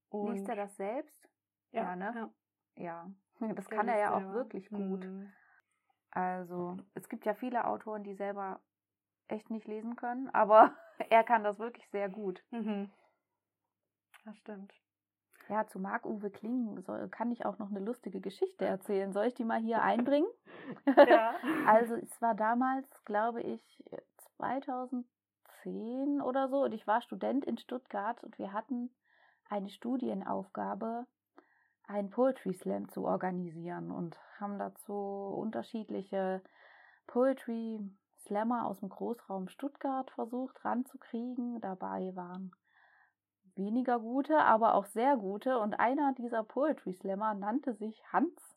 Und 0.09 0.35
Liest 0.35 0.49
er 0.49 0.57
das 0.57 0.77
selbst? 0.77 1.29
Ja, 1.73 1.83
ja 1.83 1.97
ne? 1.97 2.33
Ja. 2.77 2.83
ja. 2.83 3.11
Das 3.57 3.69
kann 3.69 3.89
er 3.89 3.99
ja 3.99 4.15
auch 4.15 4.35
wirklich 4.35 4.69
gut. 4.69 5.05
Mhm. 5.05 5.33
Also, 6.11 6.77
es 6.95 7.09
gibt 7.09 7.25
ja 7.25 7.35
viele 7.35 7.65
Autoren, 7.65 8.05
die 8.05 8.15
selber 8.15 8.61
echt 9.31 9.51
nicht 9.51 9.67
lesen 9.67 9.97
können, 9.97 10.29
aber 10.31 10.75
er 11.11 11.25
kann 11.25 11.45
das 11.45 11.59
wirklich 11.59 11.89
sehr 11.91 12.09
gut. 12.09 12.43
Mhm. 12.51 12.91
Das 14.25 14.37
stimmt. 14.37 14.73
Ja, 15.49 15.67
zu 15.67 15.81
Marc-Uwe 15.81 16.31
Kling 16.31 16.81
soll, 16.83 17.09
kann 17.09 17.33
ich 17.33 17.45
auch 17.45 17.59
noch 17.59 17.71
eine 17.71 17.81
lustige 17.81 18.21
Geschichte 18.21 18.65
erzählen. 18.65 19.13
Soll 19.13 19.27
ich 19.27 19.35
die 19.35 19.45
mal 19.45 19.61
hier 19.61 19.83
einbringen? 19.83 20.29
Ja. 21.09 21.35
also 21.67 21.97
es 21.97 22.23
war 22.23 22.37
damals, 22.37 22.87
glaube 23.05 23.43
ich, 23.43 23.83
2010 24.37 26.21
oder 26.21 26.49
so 26.49 26.63
und 26.63 26.73
ich 26.73 26.87
war 26.87 27.03
Student 27.03 27.45
in 27.45 27.59
Stuttgart 27.59 28.23
und 28.23 28.39
wir 28.39 28.53
hatten 28.53 28.89
eine 29.49 29.69
Studienaufgabe, 29.69 31.07
einen 31.89 32.11
Poetry 32.11 32.55
Slam 32.55 32.89
zu 32.89 33.05
organisieren 33.05 33.91
und 33.91 34.17
haben 34.39 34.61
dazu 34.61 34.95
unterschiedliche 34.95 36.41
Poetry 37.09 37.81
Slammer 38.31 38.67
aus 38.67 38.79
dem 38.79 38.91
Großraum 38.91 39.49
Stuttgart 39.49 40.09
versucht 40.13 40.65
ranzukriegen. 40.65 41.61
Dabei 41.61 42.15
waren 42.15 42.53
weniger 43.57 43.99
gute, 43.99 44.39
aber 44.39 44.75
auch 44.75 44.85
sehr 44.85 45.17
gute. 45.17 45.59
Und 45.59 45.75
einer 45.75 46.15
dieser 46.15 46.45
Poetry 46.45 46.93
Slammer 46.93 47.35
nannte 47.35 47.75
sich 47.75 48.01
Hans, 48.13 48.57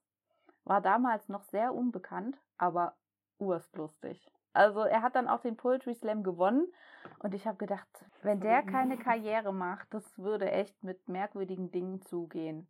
war 0.63 0.79
damals 0.79 1.27
noch 1.27 1.41
sehr 1.45 1.73
unbekannt, 1.73 2.37
aber 2.59 2.93
urstlustig. 3.39 4.31
Also 4.53 4.81
er 4.81 5.01
hat 5.01 5.15
dann 5.15 5.27
auch 5.27 5.41
den 5.41 5.57
Poetry 5.57 5.95
Slam 5.95 6.21
gewonnen 6.21 6.71
und 7.17 7.33
ich 7.33 7.47
habe 7.47 7.57
gedacht, 7.57 7.87
wenn 8.21 8.41
der 8.41 8.61
keine 8.61 8.97
Karriere 8.97 9.51
macht, 9.51 9.91
das 9.91 10.19
würde 10.19 10.51
echt 10.51 10.83
mit 10.83 11.09
merkwürdigen 11.09 11.71
Dingen 11.71 12.03
zugehen. 12.03 12.67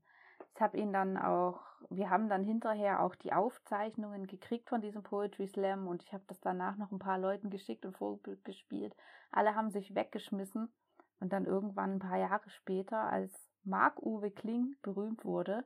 Ich 0.55 0.61
habe 0.61 0.77
ihn 0.77 0.93
dann 0.93 1.17
auch, 1.17 1.59
wir 1.89 2.09
haben 2.09 2.29
dann 2.29 2.43
hinterher 2.43 3.01
auch 3.01 3.15
die 3.15 3.33
Aufzeichnungen 3.33 4.27
gekriegt 4.27 4.69
von 4.69 4.81
diesem 4.81 5.01
Poetry 5.01 5.47
Slam 5.47 5.87
und 5.87 6.03
ich 6.03 6.13
habe 6.13 6.23
das 6.27 6.39
danach 6.41 6.77
noch 6.77 6.91
ein 6.91 6.99
paar 6.99 7.17
Leuten 7.17 7.49
geschickt 7.49 7.85
und 7.85 7.97
vorgespielt. 7.97 8.95
Alle 9.31 9.55
haben 9.55 9.71
sich 9.71 9.95
weggeschmissen 9.95 10.71
und 11.19 11.33
dann 11.33 11.45
irgendwann 11.45 11.93
ein 11.93 11.99
paar 11.99 12.17
Jahre 12.17 12.49
später, 12.49 12.99
als 12.99 13.33
Marc-Uwe 13.63 14.29
Kling 14.29 14.75
berühmt 14.83 15.25
wurde, 15.25 15.63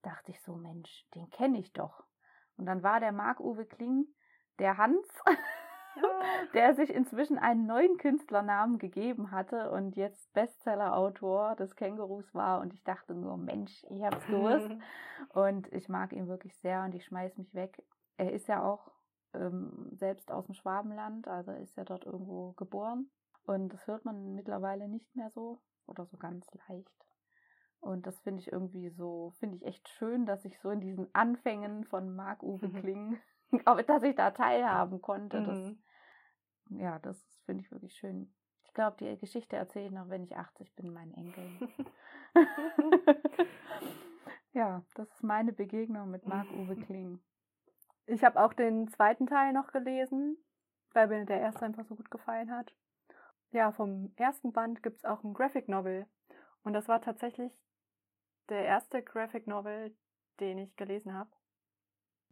dachte 0.00 0.30
ich 0.30 0.40
so, 0.40 0.54
Mensch, 0.54 1.06
den 1.14 1.28
kenne 1.30 1.58
ich 1.58 1.72
doch. 1.72 2.04
Und 2.56 2.66
dann 2.66 2.82
war 2.82 3.00
der 3.00 3.12
Marc-Uwe 3.12 3.66
Kling 3.66 4.06
der 4.58 4.78
Hans, 4.78 5.06
der 6.54 6.74
sich 6.74 6.90
inzwischen 6.90 7.38
einen 7.38 7.66
neuen 7.66 7.96
Künstlernamen 7.98 8.78
gegeben 8.78 9.30
hatte 9.30 9.70
und 9.70 9.96
jetzt 9.96 10.32
Bestseller-Autor 10.32 11.56
des 11.56 11.76
Kängurus 11.76 12.34
war. 12.34 12.60
Und 12.60 12.72
ich 12.72 12.82
dachte 12.82 13.14
nur, 13.14 13.36
Mensch, 13.36 13.84
ich 13.90 14.02
hab's 14.02 14.26
gewusst. 14.26 14.70
und 15.30 15.72
ich 15.72 15.88
mag 15.88 16.12
ihn 16.12 16.28
wirklich 16.28 16.56
sehr 16.58 16.84
und 16.84 16.94
ich 16.94 17.04
schmeiß 17.04 17.36
mich 17.38 17.54
weg. 17.54 17.82
Er 18.16 18.32
ist 18.32 18.48
ja 18.48 18.62
auch 18.62 18.90
ähm, 19.34 19.88
selbst 19.92 20.30
aus 20.30 20.46
dem 20.46 20.54
Schwabenland, 20.54 21.28
also 21.28 21.52
ist 21.52 21.76
er 21.78 21.84
dort 21.84 22.04
irgendwo 22.04 22.52
geboren. 22.52 23.10
Und 23.44 23.72
das 23.72 23.86
hört 23.86 24.04
man 24.04 24.34
mittlerweile 24.34 24.88
nicht 24.88 25.14
mehr 25.16 25.30
so 25.30 25.60
oder 25.86 26.06
so 26.06 26.16
ganz 26.16 26.46
leicht. 26.68 27.06
Und 27.80 28.06
das 28.06 28.20
finde 28.20 28.40
ich 28.40 28.52
irgendwie 28.52 28.90
so, 28.90 29.32
finde 29.40 29.56
ich 29.56 29.66
echt 29.66 29.88
schön, 29.88 30.24
dass 30.24 30.44
ich 30.44 30.58
so 30.60 30.70
in 30.70 30.80
diesen 30.80 31.12
Anfängen 31.14 31.84
von 31.84 32.14
Marc-Uwe 32.14 32.70
Kling 32.80 33.18
dass 33.86 34.02
ich 34.02 34.16
da 34.16 34.30
teilhaben 34.30 35.00
konnte. 35.00 35.40
Mhm. 35.40 35.46
Das, 35.46 36.80
ja, 36.80 36.98
das 36.98 37.22
finde 37.44 37.62
ich 37.64 37.70
wirklich 37.70 37.94
schön. 37.94 38.32
Ich 38.64 38.74
glaube, 38.74 38.96
die 38.98 39.18
Geschichte 39.18 39.56
erzähle 39.56 39.86
ich 39.86 39.92
noch, 39.92 40.08
wenn 40.08 40.24
ich 40.24 40.36
80 40.36 40.74
bin, 40.74 40.92
meinen 40.92 41.12
Enkeln. 41.12 41.68
ja, 44.52 44.82
das 44.94 45.10
ist 45.10 45.22
meine 45.22 45.52
Begegnung 45.52 46.10
mit 46.10 46.26
Marc-Uwe 46.26 46.76
Kling. 46.86 47.20
Ich 48.06 48.24
habe 48.24 48.42
auch 48.42 48.54
den 48.54 48.88
zweiten 48.88 49.26
Teil 49.26 49.52
noch 49.52 49.72
gelesen, 49.72 50.38
weil 50.92 51.08
mir 51.08 51.24
der 51.26 51.40
erste 51.40 51.64
einfach 51.64 51.84
so 51.84 51.96
gut 51.96 52.10
gefallen 52.10 52.50
hat. 52.50 52.74
Ja, 53.50 53.72
vom 53.72 54.12
ersten 54.16 54.52
Band 54.52 54.82
gibt 54.82 54.98
es 54.98 55.04
auch 55.04 55.22
ein 55.22 55.34
Graphic 55.34 55.68
Novel. 55.68 56.06
Und 56.64 56.72
das 56.72 56.88
war 56.88 57.02
tatsächlich 57.02 57.52
der 58.48 58.64
erste 58.64 59.02
Graphic 59.02 59.46
Novel, 59.46 59.94
den 60.40 60.58
ich 60.58 60.74
gelesen 60.76 61.12
habe. 61.14 61.30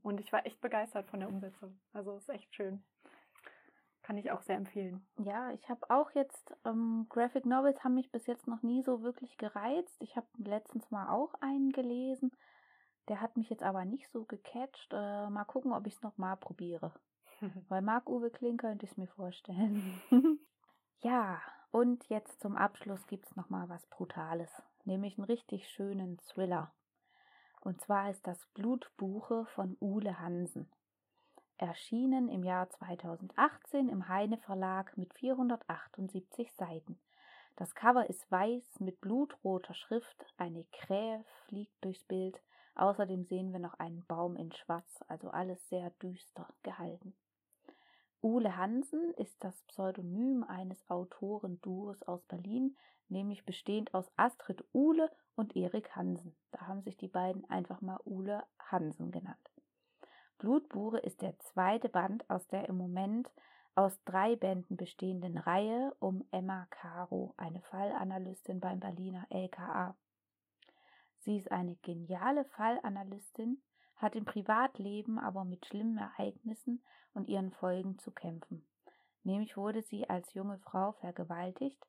Und 0.03 0.21
ich 0.21 0.33
war 0.33 0.47
echt 0.47 0.61
begeistert 0.61 1.07
von 1.09 1.21
der 1.21 1.29
Umsetzung. 1.29 1.79
Also 1.93 2.17
ist 2.17 2.29
echt 2.29 2.55
schön. 2.55 2.83
Kann 4.03 4.17
ich 4.17 4.31
auch 4.33 4.43
sehr 4.43 4.57
empfehlen. 4.57 5.07
Ja, 5.19 5.51
ich 5.53 5.69
habe 5.69 5.89
auch 5.91 6.11
jetzt, 6.13 6.55
ähm, 6.65 7.07
Graphic 7.11 7.47
Novels 7.47 7.85
haben 7.85 7.95
mich 7.95 8.11
bis 8.11 8.27
jetzt 8.27 8.47
noch 8.47 8.63
nie 8.63 8.83
so 8.83 9.03
wirklich 9.03 9.37
gereizt. 9.37 9.97
Ich 10.01 10.17
habe 10.17 10.27
letztens 10.39 10.91
mal 10.91 11.09
auch 11.11 11.35
einen 11.41 11.71
gelesen. 11.71 12.33
Der 13.09 13.21
hat 13.21 13.37
mich 13.37 13.51
jetzt 13.51 13.63
aber 13.63 13.85
nicht 13.85 14.09
so 14.11 14.25
gecatcht. 14.25 14.93
Äh, 14.93 15.29
mal 15.31 15.45
gucken, 15.45 15.73
ob 15.73 15.87
ich 15.87 15.95
es 15.95 16.03
nochmal 16.03 16.37
probiere. 16.37 16.93
Weil 17.69 17.83
Marc-Uwe 17.83 18.31
Kling 18.31 18.57
könnte 18.57 18.87
ich 18.87 18.93
es 18.93 18.97
mir 18.97 19.09
vorstellen. 19.09 20.01
ja, 21.01 21.41
und 21.71 22.09
jetzt 22.09 22.41
zum 22.41 22.57
Abschluss 22.57 23.07
gibt 23.07 23.27
es 23.27 23.37
nochmal 23.37 23.69
was 23.69 23.87
Brutales. 23.87 24.51
Nämlich 24.85 25.19
einen 25.19 25.27
richtig 25.27 25.69
schönen 25.69 26.19
Thriller. 26.19 26.73
Und 27.61 27.81
zwar 27.81 28.11
ist 28.11 28.27
das 28.27 28.47
Blutbuche 28.55 29.47
von 29.55 29.77
Ule 29.81 30.19
Hansen. 30.19 30.69
Erschienen 31.59 32.29
im 32.29 32.43
Jahr 32.43 32.71
2018 32.71 33.91
im 33.91 34.09
Heine 34.09 34.39
Verlag 34.39 34.97
mit 34.97 35.13
478 35.13 36.53
Seiten. 36.55 36.99
Das 37.57 37.75
Cover 37.75 38.09
ist 38.09 38.31
weiß 38.31 38.81
mit 38.81 39.03
blutroter 39.03 39.75
Schrift, 39.75 40.25
eine 40.39 40.65
Krähe 40.73 41.23
fliegt 41.45 41.85
durchs 41.85 42.03
Bild, 42.05 42.41
außerdem 42.77 43.25
sehen 43.25 43.53
wir 43.53 43.61
noch 43.61 43.75
einen 43.75 44.07
Baum 44.07 44.37
in 44.37 44.53
Schwarz, 44.53 45.05
also 45.09 45.29
alles 45.29 45.69
sehr 45.69 45.91
düster 46.03 46.49
gehalten. 46.63 47.15
Ule 48.23 48.57
Hansen 48.57 49.13
ist 49.15 49.45
das 49.45 49.63
Pseudonym 49.65 50.45
eines 50.45 50.79
Autorenduos 50.89 52.03
aus 52.05 52.23
Berlin, 52.25 52.77
nämlich 53.11 53.45
bestehend 53.45 53.95
aus 53.95 54.11
Astrid 54.17 54.65
Uhle 54.73 55.11
und 55.35 55.57
Erik 55.57 55.95
Hansen. 55.97 56.37
Da 56.53 56.67
haben 56.67 56.83
sich 56.83 56.97
die 56.97 57.09
beiden 57.09 57.49
einfach 57.51 57.81
mal 57.81 57.99
Uhle 58.05 58.45
Hansen 58.59 59.11
genannt. 59.11 59.51
Blutbuche 60.39 60.99
ist 60.99 61.21
der 61.23 61.39
zweite 61.39 61.89
Band 61.89 62.29
aus 62.31 62.47
der 62.49 62.69
im 62.69 62.77
Moment 62.77 63.31
aus 63.75 64.03
drei 64.05 64.37
Bänden 64.37 64.77
bestehenden 64.77 65.39
Reihe 65.39 65.95
um 66.01 66.25
Emma 66.31 66.67
Caro, 66.71 67.35
eine 67.37 67.61
Fallanalystin 67.63 68.61
beim 68.61 68.81
Berliner 68.81 69.27
LKA. 69.31 69.97
Sie 71.19 71.37
ist 71.37 71.53
eine 71.53 71.77
geniale 71.77 72.45
Fallanalystin, 72.47 73.63
hat 73.97 74.17
im 74.17 74.25
Privatleben 74.25 75.19
aber 75.19 75.45
mit 75.45 75.67
schlimmen 75.67 75.99
Ereignissen 75.99 76.83
und 77.13 77.29
ihren 77.29 77.53
Folgen 77.53 77.99
zu 77.99 78.11
kämpfen. 78.11 78.67
Nämlich 79.23 79.57
wurde 79.57 79.83
sie 79.83 80.09
als 80.09 80.33
junge 80.33 80.59
Frau 80.59 80.93
vergewaltigt. 80.93 81.87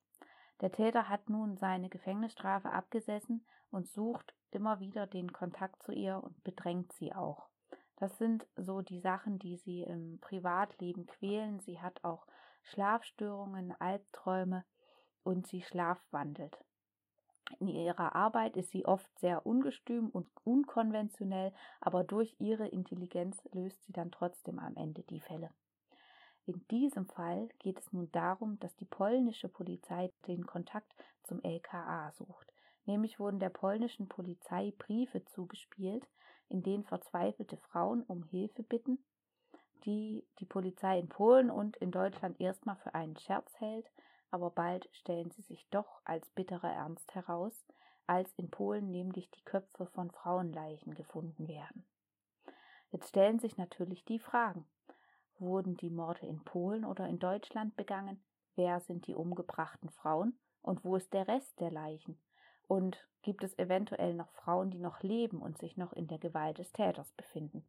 Der 0.61 0.71
Täter 0.71 1.09
hat 1.09 1.29
nun 1.29 1.57
seine 1.57 1.89
Gefängnisstrafe 1.89 2.71
abgesessen 2.71 3.43
und 3.71 3.87
sucht 3.87 4.35
immer 4.51 4.79
wieder 4.79 5.07
den 5.07 5.33
Kontakt 5.33 5.81
zu 5.81 5.91
ihr 5.91 6.23
und 6.23 6.43
bedrängt 6.43 6.93
sie 6.93 7.13
auch. 7.13 7.47
Das 7.97 8.17
sind 8.17 8.47
so 8.55 8.81
die 8.81 8.99
Sachen, 8.99 9.39
die 9.39 9.57
sie 9.57 9.81
im 9.81 10.19
Privatleben 10.21 11.07
quälen. 11.07 11.59
Sie 11.59 11.79
hat 11.79 12.03
auch 12.03 12.25
Schlafstörungen, 12.63 13.73
Albträume 13.79 14.63
und 15.23 15.47
sie 15.47 15.61
schlafwandelt. 15.63 16.57
In 17.59 17.67
ihrer 17.67 18.15
Arbeit 18.15 18.55
ist 18.55 18.71
sie 18.71 18.85
oft 18.85 19.07
sehr 19.19 19.45
ungestüm 19.45 20.09
und 20.09 20.27
unkonventionell, 20.43 21.53
aber 21.79 22.03
durch 22.03 22.35
ihre 22.39 22.67
Intelligenz 22.67 23.37
löst 23.51 23.83
sie 23.83 23.93
dann 23.93 24.11
trotzdem 24.11 24.59
am 24.59 24.75
Ende 24.77 25.03
die 25.03 25.19
Fälle. 25.19 25.51
In 26.45 26.65
diesem 26.69 27.07
Fall 27.07 27.49
geht 27.59 27.79
es 27.79 27.93
nun 27.93 28.11
darum, 28.11 28.59
dass 28.59 28.75
die 28.75 28.85
polnische 28.85 29.47
Polizei 29.47 30.11
den 30.27 30.45
Kontakt 30.45 30.93
zum 31.23 31.41
LKA 31.43 32.11
sucht. 32.11 32.51
Nämlich 32.85 33.19
wurden 33.19 33.39
der 33.39 33.49
polnischen 33.49 34.07
Polizei 34.07 34.73
Briefe 34.77 35.23
zugespielt, 35.25 36.07
in 36.49 36.63
denen 36.63 36.83
verzweifelte 36.83 37.57
Frauen 37.57 38.03
um 38.03 38.23
Hilfe 38.23 38.63
bitten, 38.63 38.97
die 39.85 40.25
die 40.39 40.45
Polizei 40.45 40.99
in 40.99 41.09
Polen 41.09 41.49
und 41.49 41.77
in 41.77 41.91
Deutschland 41.91 42.39
erstmal 42.41 42.75
für 42.77 42.93
einen 42.95 43.17
Scherz 43.17 43.53
hält, 43.59 43.89
aber 44.31 44.49
bald 44.49 44.89
stellen 44.93 45.31
sie 45.31 45.41
sich 45.43 45.67
doch 45.69 46.01
als 46.05 46.29
bitterer 46.31 46.71
Ernst 46.71 47.13
heraus, 47.13 47.65
als 48.07 48.33
in 48.33 48.49
Polen 48.49 48.91
nämlich 48.91 49.29
die 49.31 49.43
Köpfe 49.43 49.85
von 49.85 50.11
Frauenleichen 50.11 50.95
gefunden 50.95 51.47
werden. 51.47 51.85
Jetzt 52.91 53.09
stellen 53.09 53.39
sich 53.39 53.57
natürlich 53.57 54.03
die 54.05 54.19
Fragen. 54.19 54.65
Wurden 55.41 55.75
die 55.75 55.89
Morde 55.89 56.27
in 56.27 56.43
Polen 56.43 56.85
oder 56.85 57.07
in 57.07 57.17
Deutschland 57.17 57.75
begangen? 57.75 58.23
Wer 58.55 58.79
sind 58.79 59.07
die 59.07 59.15
umgebrachten 59.15 59.89
Frauen? 59.89 60.37
Und 60.61 60.85
wo 60.85 60.95
ist 60.95 61.11
der 61.13 61.27
Rest 61.27 61.59
der 61.59 61.71
Leichen? 61.71 62.19
Und 62.67 63.03
gibt 63.23 63.43
es 63.43 63.57
eventuell 63.57 64.13
noch 64.13 64.31
Frauen, 64.33 64.69
die 64.69 64.77
noch 64.77 65.01
leben 65.01 65.41
und 65.41 65.57
sich 65.57 65.77
noch 65.77 65.93
in 65.93 66.07
der 66.07 66.19
Gewalt 66.19 66.59
des 66.59 66.71
Täters 66.73 67.11
befinden? 67.13 67.65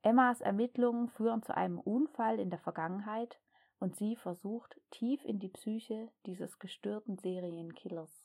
Emmas 0.00 0.40
Ermittlungen 0.40 1.10
führen 1.10 1.42
zu 1.42 1.54
einem 1.54 1.78
Unfall 1.78 2.40
in 2.40 2.48
der 2.48 2.58
Vergangenheit 2.58 3.38
und 3.78 3.96
sie 3.96 4.16
versucht 4.16 4.80
tief 4.90 5.22
in 5.26 5.40
die 5.40 5.50
Psyche 5.50 6.08
dieses 6.24 6.58
gestörten 6.58 7.18
Serienkillers 7.18 8.24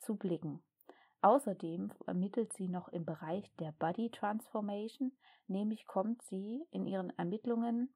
zu 0.00 0.16
blicken. 0.16 0.62
Außerdem 1.24 1.90
ermittelt 2.06 2.52
sie 2.52 2.68
noch 2.68 2.88
im 2.88 3.06
Bereich 3.06 3.50
der 3.58 3.72
Body 3.72 4.10
Transformation, 4.10 5.10
nämlich 5.48 5.86
kommt 5.86 6.20
sie 6.24 6.66
in 6.70 6.86
ihren 6.86 7.16
Ermittlungen 7.18 7.88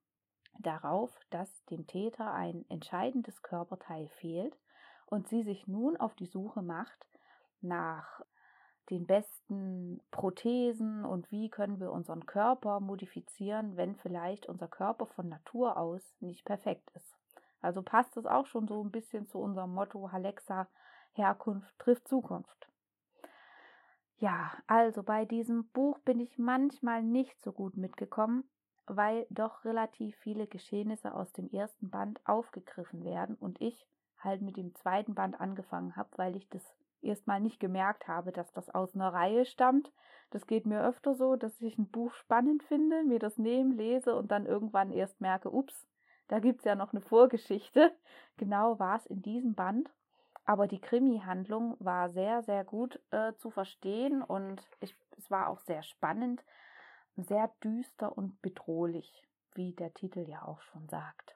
darauf, 0.57 1.11
dass 1.29 1.63
dem 1.65 1.85
Täter 1.85 2.33
ein 2.33 2.65
entscheidendes 2.69 3.43
Körperteil 3.43 4.07
fehlt 4.19 4.57
und 5.05 5.27
sie 5.27 5.43
sich 5.43 5.67
nun 5.67 5.95
auf 5.95 6.15
die 6.15 6.25
Suche 6.25 6.63
macht 6.63 7.05
nach 7.61 8.25
den 8.89 9.05
besten 9.05 10.01
Prothesen 10.09 11.05
und 11.05 11.29
wie 11.29 11.51
können 11.51 11.79
wir 11.79 11.91
unseren 11.91 12.25
Körper 12.25 12.79
modifizieren, 12.79 13.77
wenn 13.77 13.95
vielleicht 13.95 14.47
unser 14.47 14.67
Körper 14.67 15.05
von 15.05 15.29
Natur 15.29 15.77
aus 15.77 16.01
nicht 16.19 16.45
perfekt 16.45 16.89
ist. 16.95 17.15
Also 17.61 17.83
passt 17.83 18.17
es 18.17 18.25
auch 18.25 18.47
schon 18.47 18.67
so 18.67 18.83
ein 18.83 18.89
bisschen 18.89 19.27
zu 19.27 19.37
unserem 19.37 19.75
Motto 19.75 20.11
Halexa 20.11 20.67
Herkunft 21.11 21.77
trifft 21.77 22.07
Zukunft. 22.07 22.69
Ja, 24.19 24.51
also 24.67 25.01
bei 25.01 25.23
diesem 25.25 25.67
Buch 25.69 25.97
bin 25.99 26.19
ich 26.19 26.37
manchmal 26.37 27.01
nicht 27.01 27.41
so 27.41 27.53
gut 27.53 27.77
mitgekommen, 27.77 28.43
weil 28.85 29.25
doch 29.29 29.63
relativ 29.63 30.15
viele 30.17 30.45
Geschehnisse 30.45 31.13
aus 31.13 31.31
dem 31.31 31.49
ersten 31.49 31.89
Band 31.89 32.19
aufgegriffen 32.25 33.05
werden 33.05 33.35
und 33.35 33.61
ich 33.61 33.87
halt 34.17 34.41
mit 34.41 34.57
dem 34.57 34.75
zweiten 34.75 35.15
Band 35.15 35.39
angefangen 35.39 35.95
habe, 35.95 36.09
weil 36.17 36.35
ich 36.35 36.49
das 36.49 36.63
erstmal 37.01 37.39
nicht 37.39 37.61
gemerkt 37.61 38.09
habe, 38.09 38.33
dass 38.33 38.51
das 38.51 38.69
aus 38.69 38.93
einer 38.93 39.13
Reihe 39.13 39.45
stammt. 39.45 39.89
Das 40.31 40.45
geht 40.47 40.65
mir 40.65 40.83
öfter 40.83 41.15
so, 41.15 41.37
dass 41.37 41.61
ich 41.61 41.77
ein 41.77 41.89
Buch 41.89 42.13
spannend 42.13 42.63
finde, 42.63 43.03
mir 43.05 43.19
das 43.19 43.37
nehme, 43.37 43.73
lese 43.73 44.15
und 44.15 44.31
dann 44.31 44.45
irgendwann 44.45 44.91
erst 44.91 45.21
merke, 45.21 45.49
ups, 45.49 45.87
da 46.27 46.39
gibt 46.39 46.59
es 46.59 46.65
ja 46.65 46.75
noch 46.75 46.91
eine 46.91 47.01
Vorgeschichte. 47.01 47.95
Genau 48.37 48.79
war 48.79 48.97
es 48.97 49.05
in 49.05 49.21
diesem 49.21 49.53
Band. 49.55 49.89
Aber 50.49 50.65
die 50.65 50.81
Krimi-Handlung 50.81 51.77
war 51.77 52.09
sehr, 52.09 52.41
sehr 52.41 52.63
gut 52.63 52.99
äh, 53.11 53.33
zu 53.35 53.51
verstehen 53.51 54.23
und 54.23 54.67
ich, 54.79 54.95
es 55.15 55.29
war 55.29 55.47
auch 55.47 55.59
sehr 55.59 55.83
spannend, 55.83 56.43
sehr 57.17 57.51
düster 57.63 58.17
und 58.17 58.41
bedrohlich, 58.41 59.27
wie 59.53 59.73
der 59.73 59.93
Titel 59.93 60.27
ja 60.27 60.43
auch 60.43 60.59
schon 60.61 60.89
sagt. 60.89 61.35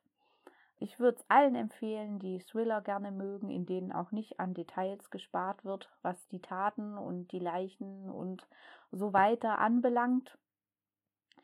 Ich 0.79 0.99
würde 0.99 1.19
es 1.19 1.29
allen 1.29 1.53
empfehlen, 1.53 2.17
die 2.17 2.39
Thriller 2.39 2.81
gerne 2.81 3.11
mögen, 3.11 3.51
in 3.51 3.67
denen 3.67 3.91
auch 3.91 4.11
nicht 4.11 4.39
an 4.39 4.55
Details 4.55 5.11
gespart 5.11 5.63
wird, 5.63 5.91
was 6.01 6.17
die 6.29 6.41
Taten 6.41 6.97
und 6.97 7.31
die 7.33 7.39
Leichen 7.39 8.09
und 8.09 8.47
so 8.89 9.13
weiter 9.13 9.59
anbelangt. 9.59 10.39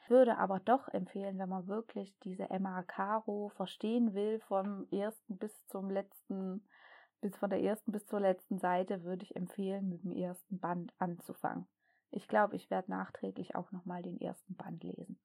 Würde 0.07 0.39
aber 0.39 0.59
doch 0.59 0.87
empfehlen, 0.87 1.37
wenn 1.37 1.49
man 1.49 1.67
wirklich 1.67 2.17
diese 2.23 2.49
Emma 2.49 2.81
Caro 2.81 3.49
verstehen 3.49 4.15
will, 4.15 4.39
vom 4.39 4.87
ersten 4.89 5.37
bis 5.37 5.67
zum 5.67 5.91
letzten, 5.91 6.63
bis 7.21 7.35
von 7.35 7.49
der 7.49 7.61
ersten 7.61 7.91
bis 7.91 8.05
zur 8.05 8.19
letzten 8.19 8.59
Seite, 8.59 9.03
würde 9.03 9.23
ich 9.23 9.35
empfehlen, 9.35 9.89
mit 9.89 10.03
dem 10.03 10.11
ersten 10.11 10.59
Band 10.59 10.93
anzufangen. 10.99 11.67
Ich 12.11 12.27
glaube, 12.27 12.55
ich 12.55 12.69
werde 12.71 12.91
nachträglich 12.91 13.55
auch 13.55 13.71
nochmal 13.71 14.01
den 14.01 14.19
ersten 14.19 14.55
Band 14.55 14.83
lesen. 14.83 15.19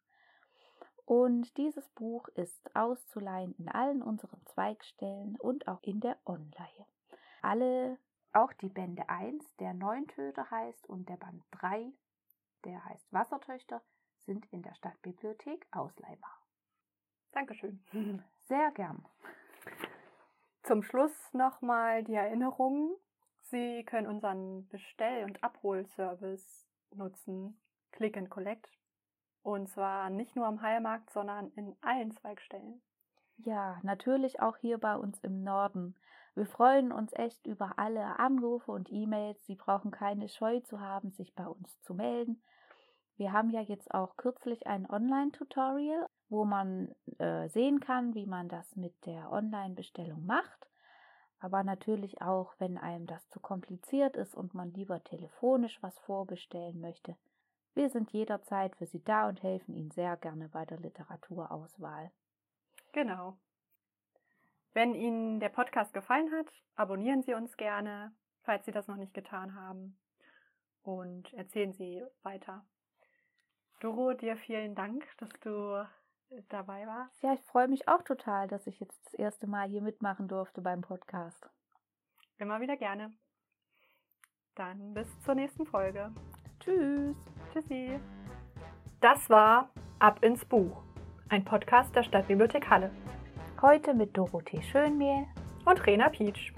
Und 1.06 1.56
dieses 1.58 1.88
Buch 1.90 2.28
ist 2.28 2.74
auszuleihen 2.74 3.54
in 3.58 3.68
allen 3.68 4.02
unseren 4.02 4.44
Zweigstellen 4.46 5.36
und 5.36 5.68
auch 5.68 5.82
in 5.82 6.00
der 6.00 6.16
Online. 6.24 6.86
Alle, 7.42 7.98
auch 8.32 8.52
die 8.54 8.70
Bände 8.70 9.08
1, 9.08 9.44
der 9.56 9.74
Neuntöter 9.74 10.50
heißt, 10.50 10.88
und 10.88 11.08
der 11.08 11.16
Band 11.16 11.44
3, 11.52 11.92
der 12.64 12.84
heißt 12.86 13.12
Wassertöchter, 13.12 13.82
sind 14.20 14.46
in 14.46 14.62
der 14.62 14.74
Stadtbibliothek 14.74 15.66
ausleihbar. 15.72 16.40
Dankeschön. 17.32 17.84
Sehr 18.48 18.70
gern. 18.72 19.04
Zum 20.64 20.82
Schluss 20.82 21.12
nochmal 21.32 22.04
die 22.04 22.14
Erinnerung. 22.14 22.96
Sie 23.42 23.84
können 23.84 24.06
unseren 24.06 24.66
Bestell- 24.68 25.24
und 25.24 25.42
Abholservice 25.44 26.66
nutzen. 26.94 27.60
Click 27.92 28.16
and 28.16 28.30
Collect 28.30 28.68
und 29.44 29.68
zwar 29.68 30.08
nicht 30.08 30.34
nur 30.34 30.46
am 30.46 30.62
Heilmarkt, 30.62 31.10
sondern 31.10 31.50
in 31.50 31.76
allen 31.82 32.10
Zweigstellen. 32.12 32.80
Ja, 33.36 33.78
natürlich 33.82 34.40
auch 34.40 34.56
hier 34.56 34.78
bei 34.78 34.96
uns 34.96 35.20
im 35.20 35.44
Norden. 35.44 35.94
Wir 36.34 36.46
freuen 36.46 36.92
uns 36.92 37.12
echt 37.12 37.46
über 37.46 37.78
alle 37.78 38.18
Anrufe 38.18 38.72
und 38.72 38.90
E-Mails. 38.90 39.44
Sie 39.44 39.54
brauchen 39.54 39.90
keine 39.90 40.28
Scheu 40.28 40.60
zu 40.60 40.80
haben, 40.80 41.12
sich 41.12 41.34
bei 41.34 41.46
uns 41.46 41.78
zu 41.82 41.94
melden. 41.94 42.42
Wir 43.16 43.32
haben 43.32 43.50
ja 43.50 43.60
jetzt 43.60 43.94
auch 43.94 44.16
kürzlich 44.16 44.66
ein 44.66 44.88
Online-Tutorial, 44.90 46.06
wo 46.28 46.44
man 46.44 46.94
äh, 47.18 47.48
sehen 47.48 47.80
kann, 47.80 48.14
wie 48.14 48.26
man 48.26 48.48
das 48.48 48.74
mit 48.74 49.06
der 49.06 49.30
Online-Bestellung 49.30 50.26
macht. 50.26 50.68
Aber 51.38 51.62
natürlich 51.62 52.22
auch, 52.22 52.54
wenn 52.58 52.78
einem 52.78 53.06
das 53.06 53.28
zu 53.28 53.38
kompliziert 53.38 54.16
ist 54.16 54.34
und 54.34 54.54
man 54.54 54.72
lieber 54.72 55.04
telefonisch 55.04 55.80
was 55.82 55.98
vorbestellen 56.00 56.80
möchte, 56.80 57.16
wir 57.74 57.90
sind 57.90 58.12
jederzeit 58.12 58.76
für 58.76 58.86
Sie 58.86 59.02
da 59.02 59.28
und 59.28 59.42
helfen 59.42 59.74
Ihnen 59.74 59.90
sehr 59.90 60.16
gerne 60.16 60.48
bei 60.48 60.64
der 60.64 60.78
Literaturauswahl. 60.78 62.10
Genau. 62.92 63.36
Wenn 64.72 64.94
Ihnen 64.94 65.40
der 65.40 65.48
Podcast 65.48 65.92
gefallen 65.92 66.32
hat, 66.32 66.46
abonnieren 66.76 67.22
Sie 67.22 67.34
uns 67.34 67.56
gerne, 67.56 68.12
falls 68.42 68.64
Sie 68.64 68.72
das 68.72 68.86
noch 68.88 68.96
nicht 68.96 69.14
getan 69.14 69.54
haben. 69.54 69.98
Und 70.82 71.32
erzählen 71.34 71.72
Sie 71.72 72.04
weiter. 72.22 72.64
Doro, 73.80 74.12
dir 74.14 74.36
vielen 74.36 74.74
Dank, 74.74 75.04
dass 75.18 75.28
du 75.40 75.86
dabei 76.48 76.86
warst. 76.86 77.22
Ja, 77.22 77.34
ich 77.34 77.42
freue 77.42 77.68
mich 77.68 77.88
auch 77.88 78.02
total, 78.02 78.48
dass 78.48 78.66
ich 78.66 78.80
jetzt 78.80 79.04
das 79.06 79.14
erste 79.14 79.46
Mal 79.46 79.68
hier 79.68 79.82
mitmachen 79.82 80.28
durfte 80.28 80.60
beim 80.60 80.80
Podcast. 80.80 81.48
Immer 82.38 82.60
wieder 82.60 82.76
gerne. 82.76 83.12
Dann 84.54 84.94
bis 84.94 85.08
zur 85.20 85.34
nächsten 85.34 85.66
Folge. 85.66 86.12
Tschüss. 86.60 87.16
Tschüssi. 87.52 88.00
Das 89.00 89.28
war 89.28 89.70
Ab 89.98 90.22
ins 90.24 90.44
Buch, 90.44 90.82
ein 91.28 91.44
Podcast 91.44 91.94
der 91.94 92.02
Stadtbibliothek 92.02 92.68
Halle. 92.68 92.90
Heute 93.62 93.94
mit 93.94 94.16
Dorothee 94.16 94.62
Schönmehl 94.62 95.26
und 95.64 95.86
Rena 95.86 96.08
Pietsch. 96.08 96.52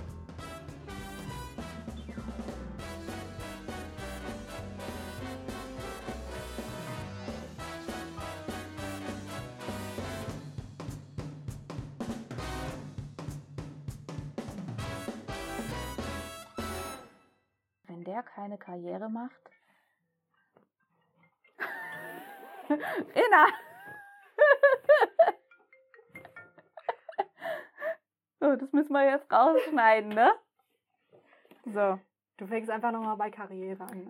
Rausschneiden, 29.37 30.11
ne? 30.11 30.33
So, 31.69 31.99
du 32.37 32.47
fängst 32.47 32.71
einfach 32.71 32.93
nochmal 32.93 33.17
bei 33.17 33.29
Karriere 33.29 33.83
an. 33.83 34.07